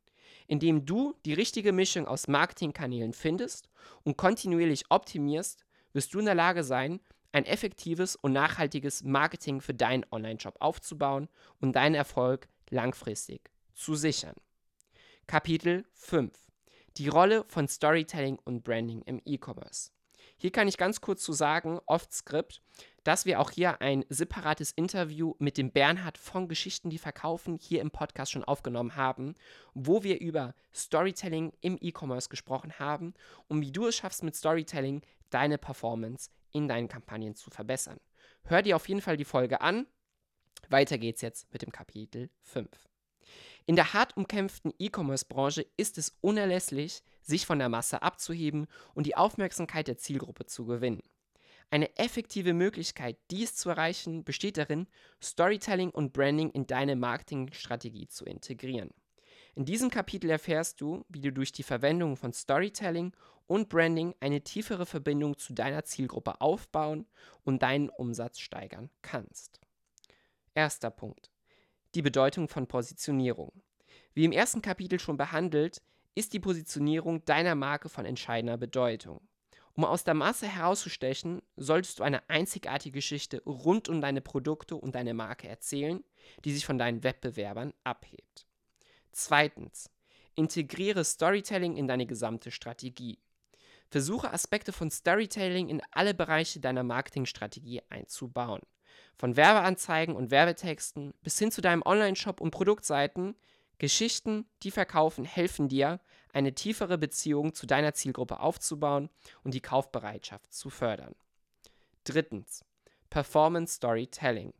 Indem 0.47 0.85
du 0.85 1.15
die 1.25 1.33
richtige 1.33 1.73
Mischung 1.73 2.07
aus 2.07 2.27
Marketingkanälen 2.27 3.13
findest 3.13 3.69
und 4.03 4.15
kontinuierlich 4.15 4.85
optimierst, 4.89 5.65
wirst 5.93 6.13
du 6.13 6.19
in 6.19 6.25
der 6.25 6.35
Lage 6.35 6.63
sein, 6.63 6.99
ein 7.35 7.45
effektives 7.45 8.15
und 8.15 8.31
nachhaltiges 8.31 9.03
Marketing 9.03 9.59
für 9.59 9.73
deinen 9.73 10.05
Online-Shop 10.09 10.55
aufzubauen 10.61 11.27
und 11.59 11.73
deinen 11.75 11.93
Erfolg 11.93 12.47
langfristig 12.69 13.51
zu 13.73 13.95
sichern. 13.95 14.35
Kapitel 15.27 15.83
5 15.91 16.31
Die 16.95 17.09
Rolle 17.09 17.43
von 17.49 17.67
Storytelling 17.67 18.39
und 18.45 18.63
Branding 18.63 19.01
im 19.01 19.21
E-Commerce. 19.25 19.91
Hier 20.37 20.53
kann 20.53 20.69
ich 20.69 20.77
ganz 20.77 21.01
kurz 21.01 21.23
zu 21.23 21.33
sagen, 21.33 21.81
oft 21.87 22.13
Skript, 22.13 22.61
dass 23.03 23.25
wir 23.25 23.41
auch 23.41 23.51
hier 23.51 23.81
ein 23.81 24.05
separates 24.07 24.71
Interview 24.71 25.33
mit 25.37 25.57
dem 25.57 25.71
Bernhard 25.71 26.17
von 26.17 26.47
Geschichten, 26.47 26.89
die 26.89 26.97
verkaufen, 26.97 27.57
hier 27.57 27.81
im 27.81 27.91
Podcast 27.91 28.31
schon 28.31 28.45
aufgenommen 28.45 28.95
haben, 28.95 29.35
wo 29.73 30.03
wir 30.03 30.21
über 30.21 30.55
Storytelling 30.73 31.51
im 31.59 31.77
E-Commerce 31.81 32.29
gesprochen 32.29 32.79
haben 32.79 33.13
und 33.49 33.59
wie 33.59 33.73
du 33.73 33.87
es 33.87 33.95
schaffst 33.97 34.23
mit 34.23 34.37
Storytelling 34.37 35.01
deine 35.31 35.57
Performance 35.57 36.29
in 36.55 36.69
deinen 36.69 36.87
Kampagnen 36.87 37.35
zu 37.35 37.49
verbessern. 37.49 37.99
Hör 38.45 38.61
dir 38.61 38.77
auf 38.77 38.87
jeden 38.87 39.01
Fall 39.01 39.17
die 39.17 39.25
Folge 39.25 39.59
an. 39.59 39.85
Weiter 40.69 40.97
geht's 40.97 41.21
jetzt 41.21 41.51
mit 41.51 41.61
dem 41.61 41.71
Kapitel 41.71 42.29
5. 42.43 42.69
In 43.65 43.75
der 43.75 43.93
hart 43.93 44.15
umkämpften 44.15 44.73
E-Commerce-Branche 44.79 45.65
ist 45.75 45.97
es 45.97 46.17
unerlässlich, 46.21 47.01
sich 47.21 47.45
von 47.45 47.59
der 47.59 47.69
Masse 47.69 48.01
abzuheben 48.01 48.67
und 48.93 49.05
die 49.05 49.17
Aufmerksamkeit 49.17 49.87
der 49.87 49.97
Zielgruppe 49.97 50.45
zu 50.45 50.65
gewinnen. 50.65 51.01
Eine 51.71 51.97
effektive 51.97 52.53
Möglichkeit, 52.53 53.17
dies 53.31 53.55
zu 53.55 53.69
erreichen, 53.69 54.23
besteht 54.23 54.57
darin, 54.57 54.87
Storytelling 55.21 55.89
und 55.89 56.13
Branding 56.13 56.51
in 56.51 56.67
deine 56.67 56.95
Marketingstrategie 56.95 58.07
zu 58.07 58.23
integrieren. 58.23 58.91
In 59.55 59.65
diesem 59.65 59.89
Kapitel 59.89 60.29
erfährst 60.29 60.79
du, 60.79 61.05
wie 61.09 61.21
du 61.21 61.31
durch 61.31 61.51
die 61.51 61.63
Verwendung 61.63 62.17
von 62.17 62.33
Storytelling 62.33 63.13
und 63.47 63.69
Branding 63.69 64.15
eine 64.19 64.41
tiefere 64.41 64.85
Verbindung 64.85 65.37
zu 65.37 65.53
deiner 65.53 65.83
Zielgruppe 65.85 66.41
aufbauen 66.41 67.05
und 67.43 67.61
deinen 67.61 67.89
Umsatz 67.89 68.39
steigern 68.39 68.89
kannst. 69.01 69.59
Erster 70.53 70.89
Punkt. 70.89 71.31
Die 71.93 72.01
Bedeutung 72.01 72.47
von 72.47 72.67
Positionierung. 72.67 73.51
Wie 74.13 74.25
im 74.25 74.31
ersten 74.31 74.61
Kapitel 74.61 74.99
schon 74.99 75.17
behandelt, 75.17 75.81
ist 76.15 76.33
die 76.33 76.39
Positionierung 76.39 77.23
deiner 77.25 77.55
Marke 77.55 77.89
von 77.89 78.05
entscheidender 78.05 78.57
Bedeutung. 78.57 79.27
Um 79.73 79.83
aus 79.83 80.05
der 80.05 80.13
Masse 80.13 80.47
herauszustechen, 80.47 81.41
solltest 81.57 81.99
du 81.99 82.03
eine 82.03 82.29
einzigartige 82.29 82.93
Geschichte 82.93 83.43
rund 83.45 83.89
um 83.89 83.99
deine 83.99 84.21
Produkte 84.21 84.77
und 84.77 84.95
deine 84.95 85.13
Marke 85.13 85.49
erzählen, 85.49 86.01
die 86.45 86.53
sich 86.53 86.65
von 86.65 86.77
deinen 86.77 87.03
Wettbewerbern 87.03 87.73
abhebt. 87.83 88.47
Zweitens, 89.11 89.89
integriere 90.35 91.03
Storytelling 91.03 91.75
in 91.75 91.87
deine 91.87 92.05
gesamte 92.05 92.51
Strategie. 92.51 93.19
Versuche 93.89 94.31
Aspekte 94.31 94.73
von 94.73 94.89
Storytelling 94.91 95.69
in 95.69 95.81
alle 95.91 96.13
Bereiche 96.13 96.59
deiner 96.59 96.83
Marketingstrategie 96.83 97.81
einzubauen. 97.89 98.61
Von 99.17 99.35
Werbeanzeigen 99.35 100.15
und 100.15 100.31
Werbetexten 100.31 101.13
bis 101.21 101.39
hin 101.39 101.51
zu 101.51 101.61
deinem 101.61 101.83
Online-Shop 101.85 102.41
und 102.41 102.51
Produktseiten, 102.51 103.35
Geschichten, 103.77 104.45
die 104.63 104.71
verkaufen, 104.71 105.25
helfen 105.25 105.67
dir, 105.67 105.99
eine 106.33 106.53
tiefere 106.53 106.97
Beziehung 106.97 107.53
zu 107.53 107.65
deiner 107.65 107.93
Zielgruppe 107.93 108.39
aufzubauen 108.39 109.09
und 109.43 109.53
die 109.53 109.61
Kaufbereitschaft 109.61 110.53
zu 110.53 110.69
fördern. 110.69 111.15
Drittens. 112.03 112.63
Performance 113.09 113.75
Storytelling. 113.75 114.53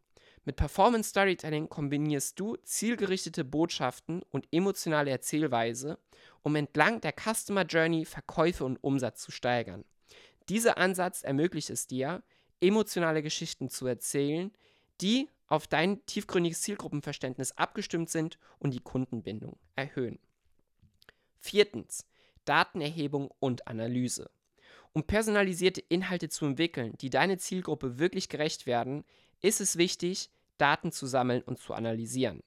Mit 0.46 0.58
Performance 0.58 1.10
Storytelling 1.10 1.70
kombinierst 1.70 2.40
du 2.40 2.56
zielgerichtete 2.58 3.44
Botschaften 3.44 4.22
und 4.30 4.48
emotionale 4.52 5.10
Erzählweise, 5.10 5.98
um 6.46 6.56
entlang 6.56 7.02
der 7.02 7.12
Customer 7.12 7.64
Journey 7.64 8.06
Verkäufe 8.06 8.66
und 8.66 8.78
Umsatz 8.84 9.24
zu 9.24 9.32
steigern. 9.32 9.84
Dieser 10.48 10.78
Ansatz 10.78 11.24
ermöglicht 11.24 11.72
es 11.72 11.88
dir, 11.88 12.22
emotionale 12.62 13.24
Geschichten 13.24 13.68
zu 13.68 13.88
erzählen, 13.88 14.52
die 15.02 15.28
auf 15.48 15.66
dein 15.66 16.06
tiefgründiges 16.06 16.62
Zielgruppenverständnis 16.62 17.54
abgestimmt 17.54 18.12
sind 18.12 18.38
und 18.60 18.76
die 18.76 18.80
Kundenbindung 18.80 19.58
erhöhen. 19.76 20.20
Viertens. 21.40 22.06
Datenerhebung 22.46 23.32
und 23.40 23.68
Analyse. 23.68 24.30
Um 24.94 25.04
personalisierte 25.04 25.82
Inhalte 25.90 26.30
zu 26.30 26.46
entwickeln, 26.46 26.94
die 27.02 27.10
deine 27.10 27.40
Zielgruppe 27.40 27.98
wirklich 27.98 28.30
gerecht 28.30 28.68
werden, 28.68 29.04
ist 29.42 29.62
es 29.62 29.78
wichtig, 29.78 30.30
Daten 30.60 30.92
zu 30.92 31.08
sammeln 31.08 31.42
und 31.42 31.58
zu 31.58 31.74
analysieren. 31.74 32.44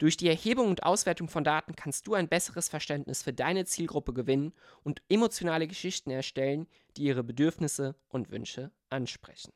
Durch 0.00 0.16
die 0.16 0.28
Erhebung 0.28 0.68
und 0.68 0.82
Auswertung 0.82 1.28
von 1.28 1.44
Daten 1.44 1.76
kannst 1.76 2.06
du 2.06 2.14
ein 2.14 2.26
besseres 2.26 2.70
Verständnis 2.70 3.22
für 3.22 3.34
deine 3.34 3.66
Zielgruppe 3.66 4.14
gewinnen 4.14 4.54
und 4.82 5.02
emotionale 5.10 5.66
Geschichten 5.66 6.10
erstellen, 6.10 6.66
die 6.96 7.02
ihre 7.02 7.22
Bedürfnisse 7.22 7.94
und 8.08 8.30
Wünsche 8.30 8.70
ansprechen. 8.88 9.52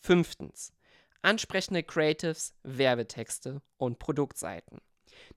Fünftens. 0.00 0.72
Ansprechende 1.22 1.84
Creatives, 1.84 2.54
Werbetexte 2.64 3.62
und 3.76 4.00
Produktseiten. 4.00 4.80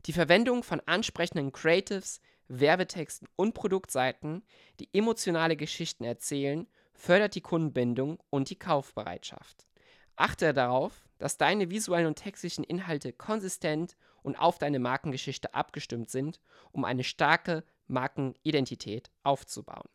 Die 0.08 0.13
Verwendung 0.13 0.63
von 0.63 0.82
ansprechenden 0.88 1.51
Creatives, 1.51 2.20
Werbetexten 2.48 3.27
und 3.36 3.53
Produktseiten, 3.53 4.41
die 4.79 4.89
emotionale 4.91 5.55
Geschichten 5.55 6.03
erzählen, 6.03 6.65
fördert 6.96 7.36
die 7.36 7.41
Kundenbindung 7.41 8.17
und 8.32 8.50
die 8.50 8.58
Kaufbereitschaft. 8.58 9.67
Achte 10.15 10.51
darauf, 10.51 11.05
dass 11.20 11.38
deine 11.38 11.70
visuellen 11.70 12.08
und 12.08 12.15
textlichen 12.15 12.63
Inhalte 12.63 13.13
konsistent 13.13 13.96
und 14.25 14.36
auf 14.38 14.58
deine 14.58 14.79
Markengeschichte 14.79 15.53
abgestimmt 15.53 16.10
sind, 16.10 16.39
um 16.72 16.84
eine 16.84 17.03
starke 17.03 17.63
Markenidentität 17.88 19.12
aufzubauen. 19.24 19.88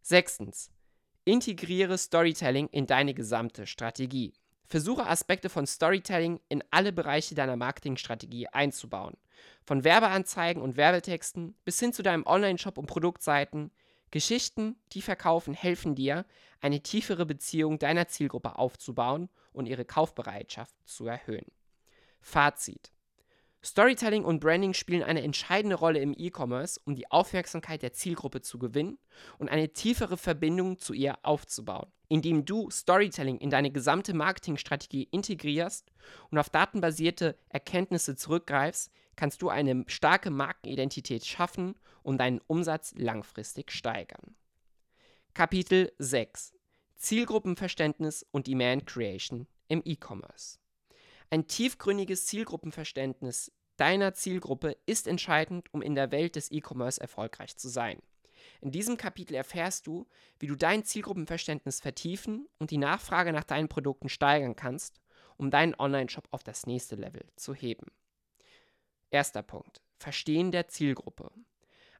Sechstens. 0.00 0.70
Integriere 1.24 1.98
Storytelling 1.98 2.68
in 2.68 2.86
deine 2.86 3.12
gesamte 3.12 3.66
Strategie. 3.66 4.32
Versuche 4.66 5.06
Aspekte 5.06 5.48
von 5.48 5.66
Storytelling 5.66 6.40
in 6.48 6.64
alle 6.70 6.92
Bereiche 6.92 7.34
deiner 7.34 7.56
Marketingstrategie 7.56 8.48
einzubauen. 8.48 9.16
Von 9.64 9.84
Werbeanzeigen 9.84 10.62
und 10.62 10.76
Werbetexten 10.76 11.54
bis 11.64 11.78
hin 11.78 11.92
zu 11.92 12.02
deinem 12.02 12.24
Online-Shop 12.24 12.78
und 12.78 12.86
Produktseiten. 12.86 13.72
Geschichten, 14.10 14.76
die 14.92 15.02
verkaufen, 15.02 15.52
helfen 15.52 15.94
dir, 15.94 16.24
eine 16.60 16.80
tiefere 16.80 17.26
Beziehung 17.26 17.78
deiner 17.78 18.08
Zielgruppe 18.08 18.56
aufzubauen 18.56 19.28
und 19.52 19.66
ihre 19.66 19.84
Kaufbereitschaft 19.84 20.74
zu 20.86 21.06
erhöhen. 21.06 21.52
Fazit. 22.26 22.90
Storytelling 23.64 24.24
und 24.24 24.40
Branding 24.40 24.74
spielen 24.74 25.04
eine 25.04 25.22
entscheidende 25.22 25.76
Rolle 25.76 26.00
im 26.00 26.12
E-Commerce, 26.12 26.80
um 26.84 26.96
die 26.96 27.08
Aufmerksamkeit 27.08 27.82
der 27.82 27.92
Zielgruppe 27.92 28.42
zu 28.42 28.58
gewinnen 28.58 28.98
und 29.38 29.48
eine 29.48 29.72
tiefere 29.72 30.16
Verbindung 30.16 30.76
zu 30.78 30.92
ihr 30.92 31.18
aufzubauen. 31.22 31.86
Indem 32.08 32.44
du 32.44 32.68
Storytelling 32.68 33.38
in 33.38 33.50
deine 33.50 33.70
gesamte 33.70 34.12
Marketingstrategie 34.12 35.04
integrierst 35.12 35.92
und 36.30 36.38
auf 36.38 36.50
datenbasierte 36.50 37.38
Erkenntnisse 37.48 38.16
zurückgreifst, 38.16 38.90
kannst 39.14 39.40
du 39.40 39.48
eine 39.48 39.84
starke 39.86 40.30
Markenidentität 40.30 41.24
schaffen 41.24 41.76
und 42.02 42.18
deinen 42.18 42.40
Umsatz 42.48 42.92
langfristig 42.96 43.70
steigern. 43.70 44.34
Kapitel 45.32 45.92
6 45.98 46.54
Zielgruppenverständnis 46.96 48.26
und 48.32 48.48
Demand 48.48 48.84
Creation 48.86 49.46
im 49.68 49.80
E-Commerce. 49.84 50.58
Ein 51.30 51.48
tiefgründiges 51.48 52.26
Zielgruppenverständnis 52.26 53.52
deiner 53.76 54.14
Zielgruppe 54.14 54.76
ist 54.86 55.06
entscheidend, 55.06 55.72
um 55.72 55.82
in 55.82 55.94
der 55.94 56.10
Welt 56.10 56.36
des 56.36 56.50
E-Commerce 56.50 57.00
erfolgreich 57.00 57.56
zu 57.56 57.68
sein. 57.68 58.00
In 58.60 58.70
diesem 58.70 58.96
Kapitel 58.96 59.34
erfährst 59.34 59.86
du, 59.86 60.06
wie 60.38 60.46
du 60.46 60.54
dein 60.54 60.84
Zielgruppenverständnis 60.84 61.80
vertiefen 61.80 62.48
und 62.58 62.70
die 62.70 62.78
Nachfrage 62.78 63.32
nach 63.32 63.44
deinen 63.44 63.68
Produkten 63.68 64.08
steigern 64.08 64.56
kannst, 64.56 65.00
um 65.36 65.50
deinen 65.50 65.74
Online-Shop 65.74 66.28
auf 66.30 66.42
das 66.42 66.66
nächste 66.66 66.96
Level 66.96 67.24
zu 67.36 67.54
heben. 67.54 67.86
Erster 69.10 69.42
Punkt. 69.42 69.82
Verstehen 69.98 70.52
der 70.52 70.68
Zielgruppe. 70.68 71.30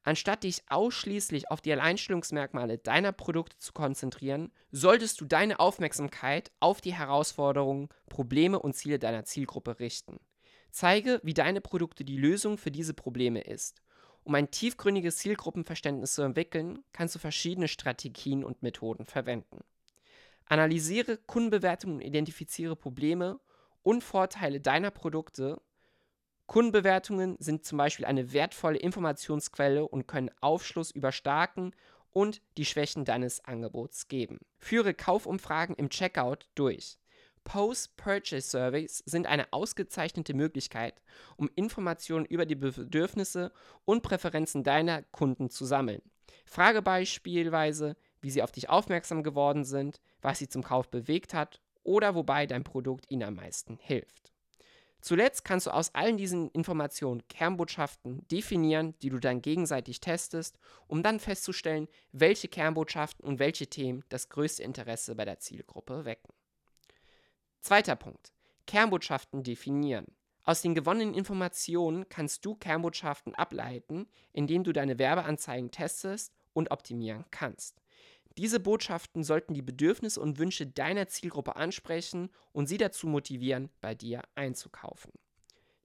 Anstatt 0.06 0.44
dich 0.44 0.62
ausschließlich 0.68 1.50
auf 1.50 1.60
die 1.60 1.72
Alleinstellungsmerkmale 1.72 2.78
deiner 2.78 3.10
Produkte 3.10 3.58
zu 3.58 3.72
konzentrieren, 3.72 4.52
solltest 4.70 5.20
du 5.20 5.24
deine 5.24 5.58
Aufmerksamkeit 5.58 6.52
auf 6.60 6.80
die 6.80 6.94
Herausforderungen, 6.94 7.88
Probleme 8.08 8.60
und 8.60 8.74
Ziele 8.74 9.00
deiner 9.00 9.24
Zielgruppe 9.24 9.80
richten. 9.80 10.20
Zeige, 10.70 11.20
wie 11.24 11.34
deine 11.34 11.60
Produkte 11.60 12.04
die 12.04 12.18
Lösung 12.18 12.56
für 12.56 12.70
diese 12.70 12.94
Probleme 12.94 13.40
ist. 13.40 13.82
Um 14.22 14.32
ein 14.36 14.52
tiefgründiges 14.52 15.16
Zielgruppenverständnis 15.16 16.14
zu 16.14 16.22
entwickeln, 16.22 16.84
kannst 16.92 17.16
du 17.16 17.18
verschiedene 17.18 17.66
Strategien 17.66 18.44
und 18.44 18.62
Methoden 18.62 19.06
verwenden. 19.06 19.64
Analysiere 20.44 21.16
Kundenbewertungen 21.16 21.96
und 21.96 22.02
identifiziere 22.02 22.76
Probleme 22.76 23.40
und 23.82 24.04
Vorteile 24.04 24.60
deiner 24.60 24.92
Produkte 24.92 25.60
Kundenbewertungen 26.46 27.36
sind 27.38 27.64
zum 27.64 27.78
Beispiel 27.78 28.04
eine 28.04 28.32
wertvolle 28.32 28.78
Informationsquelle 28.78 29.86
und 29.86 30.06
können 30.06 30.30
Aufschluss 30.40 30.90
über 30.90 31.12
Starken 31.12 31.72
und 32.12 32.40
die 32.56 32.64
Schwächen 32.64 33.04
deines 33.04 33.44
Angebots 33.44 34.08
geben. 34.08 34.38
Führe 34.58 34.94
Kaufumfragen 34.94 35.74
im 35.76 35.90
Checkout 35.90 36.48
durch. 36.54 36.98
Post-Purchase 37.44 38.48
Surveys 38.48 39.02
sind 39.06 39.26
eine 39.26 39.52
ausgezeichnete 39.52 40.34
Möglichkeit, 40.34 41.00
um 41.36 41.50
Informationen 41.54 42.24
über 42.24 42.44
die 42.44 42.56
Bedürfnisse 42.56 43.52
und 43.84 44.02
Präferenzen 44.02 44.64
deiner 44.64 45.02
Kunden 45.02 45.50
zu 45.50 45.64
sammeln. 45.64 46.02
Frage 46.44 46.82
beispielsweise, 46.82 47.96
wie 48.20 48.30
sie 48.30 48.42
auf 48.42 48.50
dich 48.50 48.68
aufmerksam 48.68 49.22
geworden 49.22 49.64
sind, 49.64 50.00
was 50.22 50.38
sie 50.38 50.48
zum 50.48 50.62
Kauf 50.62 50.90
bewegt 50.90 51.34
hat 51.34 51.60
oder 51.84 52.14
wobei 52.14 52.46
dein 52.46 52.64
Produkt 52.64 53.10
ihnen 53.10 53.22
am 53.22 53.34
meisten 53.34 53.78
hilft. 53.80 54.32
Zuletzt 55.06 55.44
kannst 55.44 55.68
du 55.68 55.70
aus 55.70 55.94
allen 55.94 56.16
diesen 56.16 56.50
Informationen 56.50 57.22
Kernbotschaften 57.28 58.26
definieren, 58.26 58.98
die 59.02 59.08
du 59.08 59.20
dann 59.20 59.40
gegenseitig 59.40 60.00
testest, 60.00 60.58
um 60.88 61.04
dann 61.04 61.20
festzustellen, 61.20 61.86
welche 62.10 62.48
Kernbotschaften 62.48 63.24
und 63.24 63.38
welche 63.38 63.68
Themen 63.68 64.02
das 64.08 64.30
größte 64.30 64.64
Interesse 64.64 65.14
bei 65.14 65.24
der 65.24 65.38
Zielgruppe 65.38 66.06
wecken. 66.06 66.34
Zweiter 67.60 67.94
Punkt. 67.94 68.32
Kernbotschaften 68.66 69.44
definieren. 69.44 70.06
Aus 70.42 70.62
den 70.62 70.74
gewonnenen 70.74 71.14
Informationen 71.14 72.08
kannst 72.08 72.44
du 72.44 72.56
Kernbotschaften 72.56 73.36
ableiten, 73.36 74.08
indem 74.32 74.64
du 74.64 74.72
deine 74.72 74.98
Werbeanzeigen 74.98 75.70
testest 75.70 76.34
und 76.52 76.72
optimieren 76.72 77.24
kannst. 77.30 77.80
Diese 78.38 78.60
Botschaften 78.60 79.24
sollten 79.24 79.54
die 79.54 79.62
Bedürfnisse 79.62 80.20
und 80.20 80.38
Wünsche 80.38 80.66
deiner 80.66 81.08
Zielgruppe 81.08 81.56
ansprechen 81.56 82.30
und 82.52 82.66
sie 82.66 82.76
dazu 82.76 83.06
motivieren, 83.06 83.70
bei 83.80 83.94
dir 83.94 84.22
einzukaufen. 84.34 85.12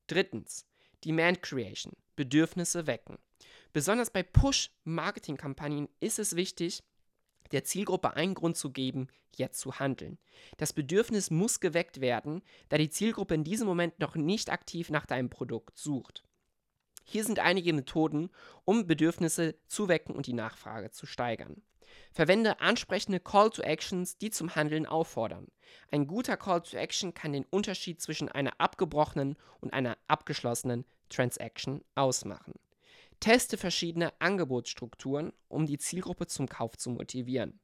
Drittens, 0.08 0.66
Demand 1.06 1.42
Creation, 1.42 1.94
Bedürfnisse 2.16 2.88
wecken. 2.88 3.18
Besonders 3.74 4.12
bei 4.12 4.22
Push-Marketing-Kampagnen 4.22 5.88
ist 6.02 6.20
es 6.20 6.36
wichtig, 6.36 6.84
der 7.52 7.64
Zielgruppe 7.64 8.14
einen 8.14 8.34
Grund 8.34 8.58
zu 8.58 8.72
geben, 8.72 9.08
jetzt 9.36 9.60
zu 9.60 9.80
handeln. 9.80 10.18
Das 10.58 10.74
Bedürfnis 10.74 11.32
muss 11.32 11.62
geweckt 11.62 12.02
werden, 12.02 12.42
da 12.70 12.78
die 12.78 12.90
Zielgruppe 12.90 13.34
in 13.34 13.44
diesem 13.44 13.68
Moment 13.68 14.00
noch 14.00 14.16
nicht 14.16 14.52
aktiv 14.52 14.90
nach 14.90 15.06
deinem 15.06 15.30
Produkt 15.30 15.78
sucht. 15.78 16.24
Hier 17.04 17.24
sind 17.24 17.40
einige 17.40 17.74
Methoden, 17.74 18.30
um 18.66 18.88
Bedürfnisse 18.88 19.56
zu 19.68 19.88
wecken 19.88 20.16
und 20.16 20.28
die 20.28 20.34
Nachfrage 20.34 20.92
zu 20.92 21.06
steigern. 21.06 21.62
Verwende 22.12 22.60
ansprechende 22.60 23.20
Call 23.20 23.50
to 23.50 23.62
Actions, 23.62 24.18
die 24.18 24.30
zum 24.30 24.56
Handeln 24.56 24.86
auffordern. 24.86 25.48
Ein 25.92 26.08
guter 26.08 26.38
Call 26.38 26.62
to 26.62 26.78
Action 26.78 27.14
kann 27.14 27.34
den 27.34 27.46
Unterschied 27.50 28.02
zwischen 28.02 28.30
einer 28.30 28.60
abgebrochenen 28.60 29.38
und 29.60 29.74
einer 29.74 29.98
abgeschlossenen 30.08 30.86
Transaction 31.10 31.84
ausmachen. 31.96 32.54
Teste 33.20 33.58
verschiedene 33.58 34.12
Angebotsstrukturen, 34.20 35.32
um 35.48 35.66
die 35.66 35.78
Zielgruppe 35.78 36.28
zum 36.28 36.48
Kauf 36.48 36.76
zu 36.76 36.90
motivieren. 36.90 37.60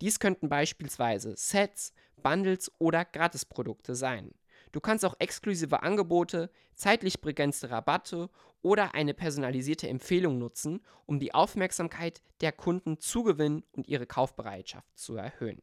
Dies 0.00 0.18
könnten 0.18 0.48
beispielsweise 0.48 1.34
Sets, 1.36 1.92
Bundles 2.22 2.72
oder 2.78 3.04
Gratisprodukte 3.04 3.94
sein. 3.94 4.32
Du 4.72 4.80
kannst 4.80 5.04
auch 5.04 5.14
exklusive 5.18 5.82
Angebote, 5.82 6.50
zeitlich 6.74 7.20
begrenzte 7.20 7.70
Rabatte 7.70 8.30
oder 8.62 8.94
eine 8.94 9.14
personalisierte 9.14 9.88
Empfehlung 9.88 10.38
nutzen, 10.38 10.80
um 11.06 11.18
die 11.18 11.34
Aufmerksamkeit 11.34 12.22
der 12.40 12.52
Kunden 12.52 12.98
zu 12.98 13.22
gewinnen 13.24 13.64
und 13.72 13.88
ihre 13.88 14.06
Kaufbereitschaft 14.06 14.96
zu 14.96 15.16
erhöhen. 15.16 15.60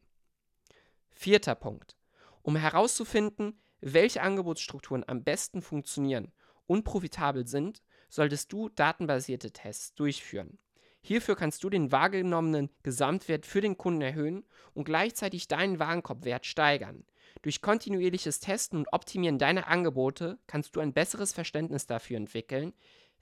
Vierter 1.10 1.54
Punkt. 1.54 1.96
Um 2.42 2.56
herauszufinden, 2.56 3.60
welche 3.80 4.22
Angebotsstrukturen 4.22 5.04
am 5.06 5.24
besten 5.24 5.62
funktionieren 5.62 6.32
und 6.66 6.84
profitabel 6.84 7.46
sind, 7.46 7.82
solltest 8.08 8.52
du 8.52 8.68
datenbasierte 8.68 9.52
Tests 9.52 9.94
durchführen. 9.94 10.58
Hierfür 11.02 11.36
kannst 11.36 11.64
du 11.64 11.70
den 11.70 11.92
wahrgenommenen 11.92 12.70
Gesamtwert 12.82 13.46
für 13.46 13.60
den 13.60 13.78
Kunden 13.78 14.02
erhöhen 14.02 14.44
und 14.74 14.84
gleichzeitig 14.84 15.48
deinen 15.48 15.78
Warenkorbwert 15.78 16.44
steigern. 16.44 17.04
Durch 17.42 17.62
kontinuierliches 17.62 18.40
Testen 18.40 18.78
und 18.78 18.92
Optimieren 18.92 19.38
deiner 19.38 19.68
Angebote 19.68 20.38
kannst 20.46 20.76
du 20.76 20.80
ein 20.80 20.92
besseres 20.92 21.32
Verständnis 21.32 21.86
dafür 21.86 22.16
entwickeln, 22.16 22.72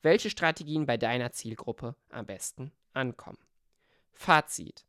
welche 0.03 0.31
Strategien 0.31 0.87
bei 0.87 0.97
deiner 0.97 1.33
Zielgruppe 1.33 1.95
am 2.11 2.27
besten 2.27 2.73
ankommen. 2.93 3.39
Fazit. 4.13 4.85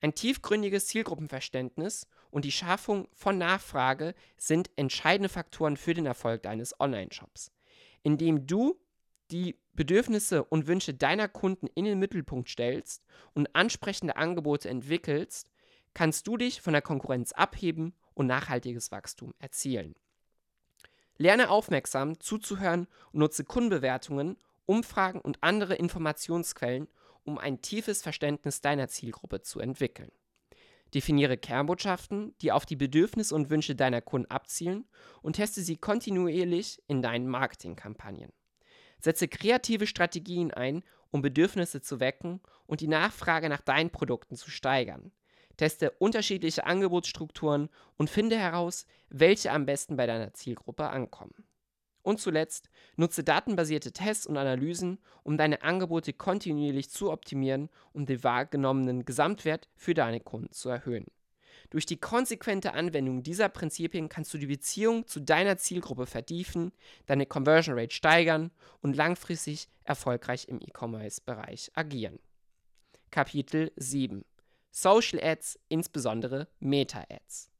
Ein 0.00 0.14
tiefgründiges 0.14 0.86
Zielgruppenverständnis 0.86 2.06
und 2.30 2.44
die 2.44 2.52
Schaffung 2.52 3.08
von 3.12 3.36
Nachfrage 3.36 4.14
sind 4.36 4.70
entscheidende 4.76 5.28
Faktoren 5.28 5.76
für 5.76 5.94
den 5.94 6.06
Erfolg 6.06 6.42
deines 6.42 6.78
Online-Shops. 6.78 7.50
Indem 8.02 8.46
du 8.46 8.78
die 9.30 9.58
Bedürfnisse 9.72 10.44
und 10.44 10.66
Wünsche 10.66 10.94
deiner 10.94 11.28
Kunden 11.28 11.66
in 11.74 11.84
den 11.84 11.98
Mittelpunkt 11.98 12.48
stellst 12.48 13.04
und 13.34 13.54
ansprechende 13.54 14.16
Angebote 14.16 14.68
entwickelst, 14.68 15.50
kannst 15.94 16.26
du 16.26 16.36
dich 16.36 16.60
von 16.60 16.72
der 16.72 16.82
Konkurrenz 16.82 17.32
abheben 17.32 17.94
und 18.18 18.26
nachhaltiges 18.26 18.90
Wachstum 18.90 19.32
erzielen. 19.38 19.94
Lerne 21.16 21.50
aufmerksam 21.50 22.20
zuzuhören 22.20 22.86
und 23.12 23.20
nutze 23.20 23.44
Kundenbewertungen, 23.44 24.36
Umfragen 24.66 25.20
und 25.20 25.38
andere 25.40 25.74
Informationsquellen, 25.76 26.88
um 27.24 27.38
ein 27.38 27.62
tiefes 27.62 28.02
Verständnis 28.02 28.60
deiner 28.60 28.88
Zielgruppe 28.88 29.42
zu 29.42 29.60
entwickeln. 29.60 30.10
Definiere 30.94 31.36
Kernbotschaften, 31.36 32.34
die 32.40 32.50
auf 32.50 32.66
die 32.66 32.76
Bedürfnisse 32.76 33.34
und 33.34 33.50
Wünsche 33.50 33.74
deiner 33.74 34.00
Kunden 34.00 34.30
abzielen 34.30 34.86
und 35.22 35.34
teste 35.34 35.60
sie 35.60 35.76
kontinuierlich 35.76 36.82
in 36.86 37.02
deinen 37.02 37.28
Marketingkampagnen. 37.28 38.32
Setze 39.00 39.28
kreative 39.28 39.86
Strategien 39.86 40.52
ein, 40.52 40.82
um 41.10 41.22
Bedürfnisse 41.22 41.80
zu 41.80 42.00
wecken 42.00 42.40
und 42.66 42.80
die 42.80 42.88
Nachfrage 42.88 43.48
nach 43.48 43.60
deinen 43.60 43.90
Produkten 43.90 44.36
zu 44.36 44.50
steigern. 44.50 45.12
Teste 45.58 45.90
unterschiedliche 45.90 46.64
Angebotsstrukturen 46.64 47.68
und 47.98 48.08
finde 48.08 48.38
heraus, 48.38 48.86
welche 49.10 49.52
am 49.52 49.66
besten 49.66 49.96
bei 49.96 50.06
deiner 50.06 50.32
Zielgruppe 50.32 50.88
ankommen. 50.88 51.34
Und 52.02 52.20
zuletzt, 52.20 52.70
nutze 52.96 53.22
datenbasierte 53.22 53.92
Tests 53.92 54.26
und 54.26 54.38
Analysen, 54.38 54.98
um 55.24 55.36
deine 55.36 55.62
Angebote 55.62 56.14
kontinuierlich 56.14 56.88
zu 56.88 57.10
optimieren 57.10 57.68
und 57.92 58.08
den 58.08 58.24
wahrgenommenen 58.24 59.04
Gesamtwert 59.04 59.68
für 59.74 59.92
deine 59.92 60.20
Kunden 60.20 60.52
zu 60.52 60.70
erhöhen. 60.70 61.06
Durch 61.70 61.84
die 61.84 61.98
konsequente 61.98 62.72
Anwendung 62.72 63.22
dieser 63.22 63.48
Prinzipien 63.48 64.08
kannst 64.08 64.32
du 64.32 64.38
die 64.38 64.46
Beziehung 64.46 65.06
zu 65.06 65.20
deiner 65.20 65.58
Zielgruppe 65.58 66.06
vertiefen, 66.06 66.72
deine 67.06 67.26
Conversion 67.26 67.78
Rate 67.78 67.94
steigern 67.94 68.52
und 68.80 68.96
langfristig 68.96 69.68
erfolgreich 69.84 70.48
im 70.48 70.60
E-Commerce-Bereich 70.60 71.72
agieren. 71.74 72.20
Kapitel 73.10 73.72
7 73.76 74.24
Social 74.70 75.20
Ads, 75.22 75.58
insbesondere 75.68 76.48
Meta-Ads. 76.60 77.50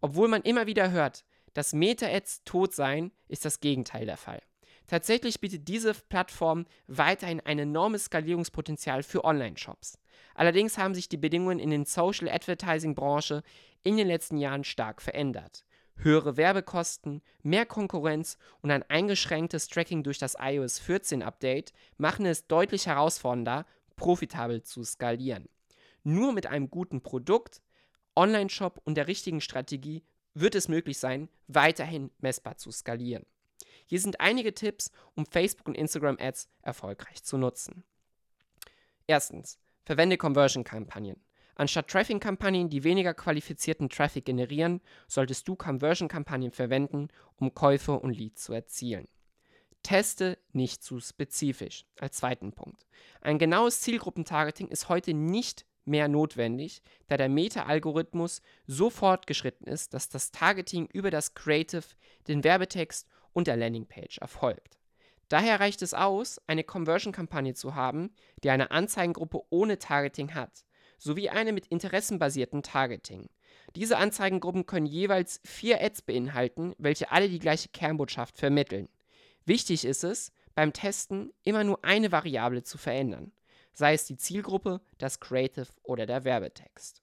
Obwohl 0.00 0.28
man 0.28 0.42
immer 0.42 0.66
wieder 0.66 0.90
hört, 0.90 1.24
dass 1.54 1.72
Meta-Ads 1.72 2.44
tot 2.44 2.74
seien, 2.74 3.12
ist 3.28 3.44
das 3.44 3.60
Gegenteil 3.60 4.06
der 4.06 4.16
Fall. 4.16 4.40
Tatsächlich 4.86 5.40
bietet 5.40 5.66
diese 5.66 5.94
Plattform 5.94 6.66
weiterhin 6.86 7.40
ein 7.40 7.58
enormes 7.58 8.04
Skalierungspotenzial 8.04 9.02
für 9.02 9.24
Online-Shops. 9.24 9.98
Allerdings 10.34 10.78
haben 10.78 10.94
sich 10.94 11.08
die 11.08 11.16
Bedingungen 11.16 11.58
in 11.58 11.70
den 11.70 11.86
Social 11.86 12.28
Advertising 12.28 12.94
Branche 12.94 13.42
in 13.82 13.96
den 13.96 14.06
letzten 14.06 14.36
Jahren 14.36 14.64
stark 14.64 15.02
verändert. 15.02 15.64
Höhere 15.96 16.36
Werbekosten, 16.36 17.22
mehr 17.42 17.66
Konkurrenz 17.66 18.36
und 18.60 18.70
ein 18.70 18.82
eingeschränktes 18.84 19.68
Tracking 19.68 20.02
durch 20.02 20.18
das 20.18 20.36
iOS 20.38 20.78
14 20.78 21.22
Update 21.22 21.72
machen 21.96 22.26
es 22.26 22.46
deutlich 22.46 22.86
herausfordernder, 22.86 23.64
profitabel 23.96 24.62
zu 24.62 24.84
skalieren. 24.84 25.48
Nur 26.08 26.32
mit 26.32 26.46
einem 26.46 26.70
guten 26.70 27.00
Produkt, 27.00 27.60
Online-Shop 28.14 28.80
und 28.84 28.94
der 28.94 29.08
richtigen 29.08 29.40
Strategie 29.40 30.04
wird 30.34 30.54
es 30.54 30.68
möglich 30.68 30.98
sein, 30.98 31.28
weiterhin 31.48 32.12
messbar 32.18 32.58
zu 32.58 32.70
skalieren. 32.70 33.26
Hier 33.86 33.98
sind 33.98 34.20
einige 34.20 34.54
Tipps, 34.54 34.92
um 35.16 35.26
Facebook 35.26 35.66
und 35.66 35.74
Instagram 35.74 36.16
Ads 36.20 36.48
erfolgreich 36.62 37.24
zu 37.24 37.38
nutzen. 37.38 37.82
Erstens, 39.08 39.58
Verwende 39.82 40.16
Conversion-Kampagnen. 40.16 41.20
Anstatt 41.56 41.88
Traffic-Kampagnen, 41.88 42.70
die 42.70 42.84
weniger 42.84 43.12
qualifizierten 43.12 43.88
Traffic 43.88 44.26
generieren, 44.26 44.82
solltest 45.08 45.48
du 45.48 45.56
Conversion-Kampagnen 45.56 46.52
verwenden, 46.52 47.08
um 47.34 47.52
Käufe 47.52 47.98
und 47.98 48.16
Leads 48.16 48.44
zu 48.44 48.52
erzielen. 48.52 49.08
Teste 49.82 50.38
nicht 50.52 50.84
zu 50.84 51.00
spezifisch. 51.00 51.84
Als 51.98 52.18
zweiten 52.18 52.52
Punkt. 52.52 52.86
Ein 53.22 53.40
genaues 53.40 53.80
Zielgruppentargeting 53.80 54.68
ist 54.68 54.88
heute 54.88 55.12
nicht 55.12 55.66
mehr 55.86 56.08
notwendig, 56.08 56.82
da 57.08 57.16
der 57.16 57.28
Meta-Algorithmus 57.28 58.42
so 58.66 58.90
fortgeschritten 58.90 59.66
ist, 59.66 59.94
dass 59.94 60.08
das 60.08 60.30
Targeting 60.30 60.88
über 60.92 61.10
das 61.10 61.34
Creative, 61.34 61.84
den 62.28 62.44
Werbetext 62.44 63.08
und 63.32 63.46
der 63.46 63.56
Landingpage 63.56 64.18
erfolgt. 64.18 64.78
Daher 65.28 65.58
reicht 65.58 65.82
es 65.82 65.94
aus, 65.94 66.40
eine 66.46 66.62
Conversion-Kampagne 66.62 67.54
zu 67.54 67.74
haben, 67.74 68.10
die 68.44 68.50
eine 68.50 68.70
Anzeigengruppe 68.70 69.42
ohne 69.50 69.78
Targeting 69.78 70.34
hat, 70.34 70.64
sowie 70.98 71.28
eine 71.28 71.52
mit 71.52 71.66
interessenbasiertem 71.66 72.62
Targeting. 72.62 73.28
Diese 73.74 73.98
Anzeigengruppen 73.98 74.66
können 74.66 74.86
jeweils 74.86 75.40
vier 75.44 75.82
Ads 75.82 76.02
beinhalten, 76.02 76.74
welche 76.78 77.10
alle 77.10 77.28
die 77.28 77.40
gleiche 77.40 77.68
Kernbotschaft 77.68 78.38
vermitteln. 78.38 78.88
Wichtig 79.44 79.84
ist 79.84 80.04
es, 80.04 80.32
beim 80.54 80.72
Testen 80.72 81.32
immer 81.44 81.64
nur 81.64 81.84
eine 81.84 82.12
Variable 82.12 82.62
zu 82.62 82.78
verändern, 82.78 83.32
sei 83.76 83.92
es 83.92 84.06
die 84.06 84.16
Zielgruppe, 84.16 84.80
das 84.96 85.20
Creative 85.20 85.68
oder 85.82 86.06
der 86.06 86.24
Werbetext. 86.24 87.02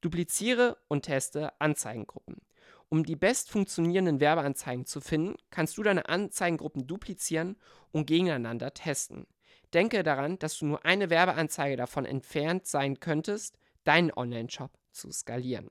Dupliziere 0.00 0.78
und 0.88 1.02
teste 1.02 1.52
Anzeigengruppen. 1.60 2.40
Um 2.88 3.04
die 3.04 3.16
best 3.16 3.50
funktionierenden 3.50 4.20
Werbeanzeigen 4.20 4.86
zu 4.86 5.02
finden, 5.02 5.36
kannst 5.50 5.76
du 5.76 5.82
deine 5.82 6.08
Anzeigengruppen 6.08 6.86
duplizieren 6.86 7.56
und 7.92 8.06
gegeneinander 8.06 8.72
testen. 8.72 9.26
Denke 9.74 10.02
daran, 10.02 10.38
dass 10.38 10.58
du 10.58 10.66
nur 10.66 10.84
eine 10.86 11.10
Werbeanzeige 11.10 11.76
davon 11.76 12.06
entfernt 12.06 12.66
sein 12.66 13.00
könntest, 13.00 13.58
deinen 13.84 14.12
Online-Shop 14.12 14.70
zu 14.92 15.10
skalieren. 15.12 15.70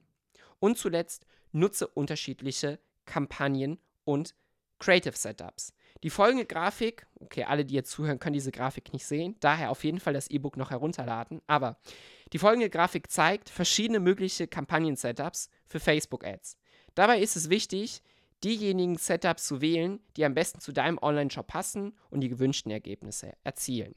Und 0.59 0.77
zuletzt 0.77 1.25
nutze 1.51 1.87
unterschiedliche 1.87 2.79
Kampagnen 3.05 3.79
und 4.03 4.35
Creative 4.77 5.17
Setups. 5.17 5.73
Die 6.03 6.09
folgende 6.09 6.45
Grafik, 6.45 7.07
okay, 7.21 7.45
alle, 7.45 7.63
die 7.63 7.75
jetzt 7.75 7.91
zuhören, 7.91 8.19
können 8.19 8.33
diese 8.33 8.51
Grafik 8.51 8.91
nicht 8.91 9.05
sehen, 9.05 9.37
daher 9.39 9.71
auf 9.71 9.85
jeden 9.85 10.01
Fall 10.01 10.13
das 10.13 10.29
E-Book 10.29 10.57
noch 10.57 10.69
herunterladen, 10.69 11.41
aber 11.47 11.77
die 12.33 12.39
folgende 12.39 12.69
Grafik 12.69 13.09
zeigt 13.09 13.49
verschiedene 13.49 14.01
mögliche 14.01 14.47
Kampagnen-Setups 14.47 15.49
für 15.65 15.79
Facebook-Ads. 15.79 16.57
Dabei 16.93 17.21
ist 17.21 17.37
es 17.37 17.49
wichtig, 17.49 18.03
diejenigen 18.43 18.97
Setups 18.97 19.45
zu 19.45 19.61
wählen, 19.61 20.01
die 20.17 20.25
am 20.25 20.33
besten 20.33 20.59
zu 20.59 20.73
deinem 20.73 20.99
Online-Shop 21.01 21.47
passen 21.47 21.93
und 22.09 22.19
die 22.19 22.29
gewünschten 22.29 22.71
Ergebnisse 22.71 23.31
erzielen. 23.45 23.93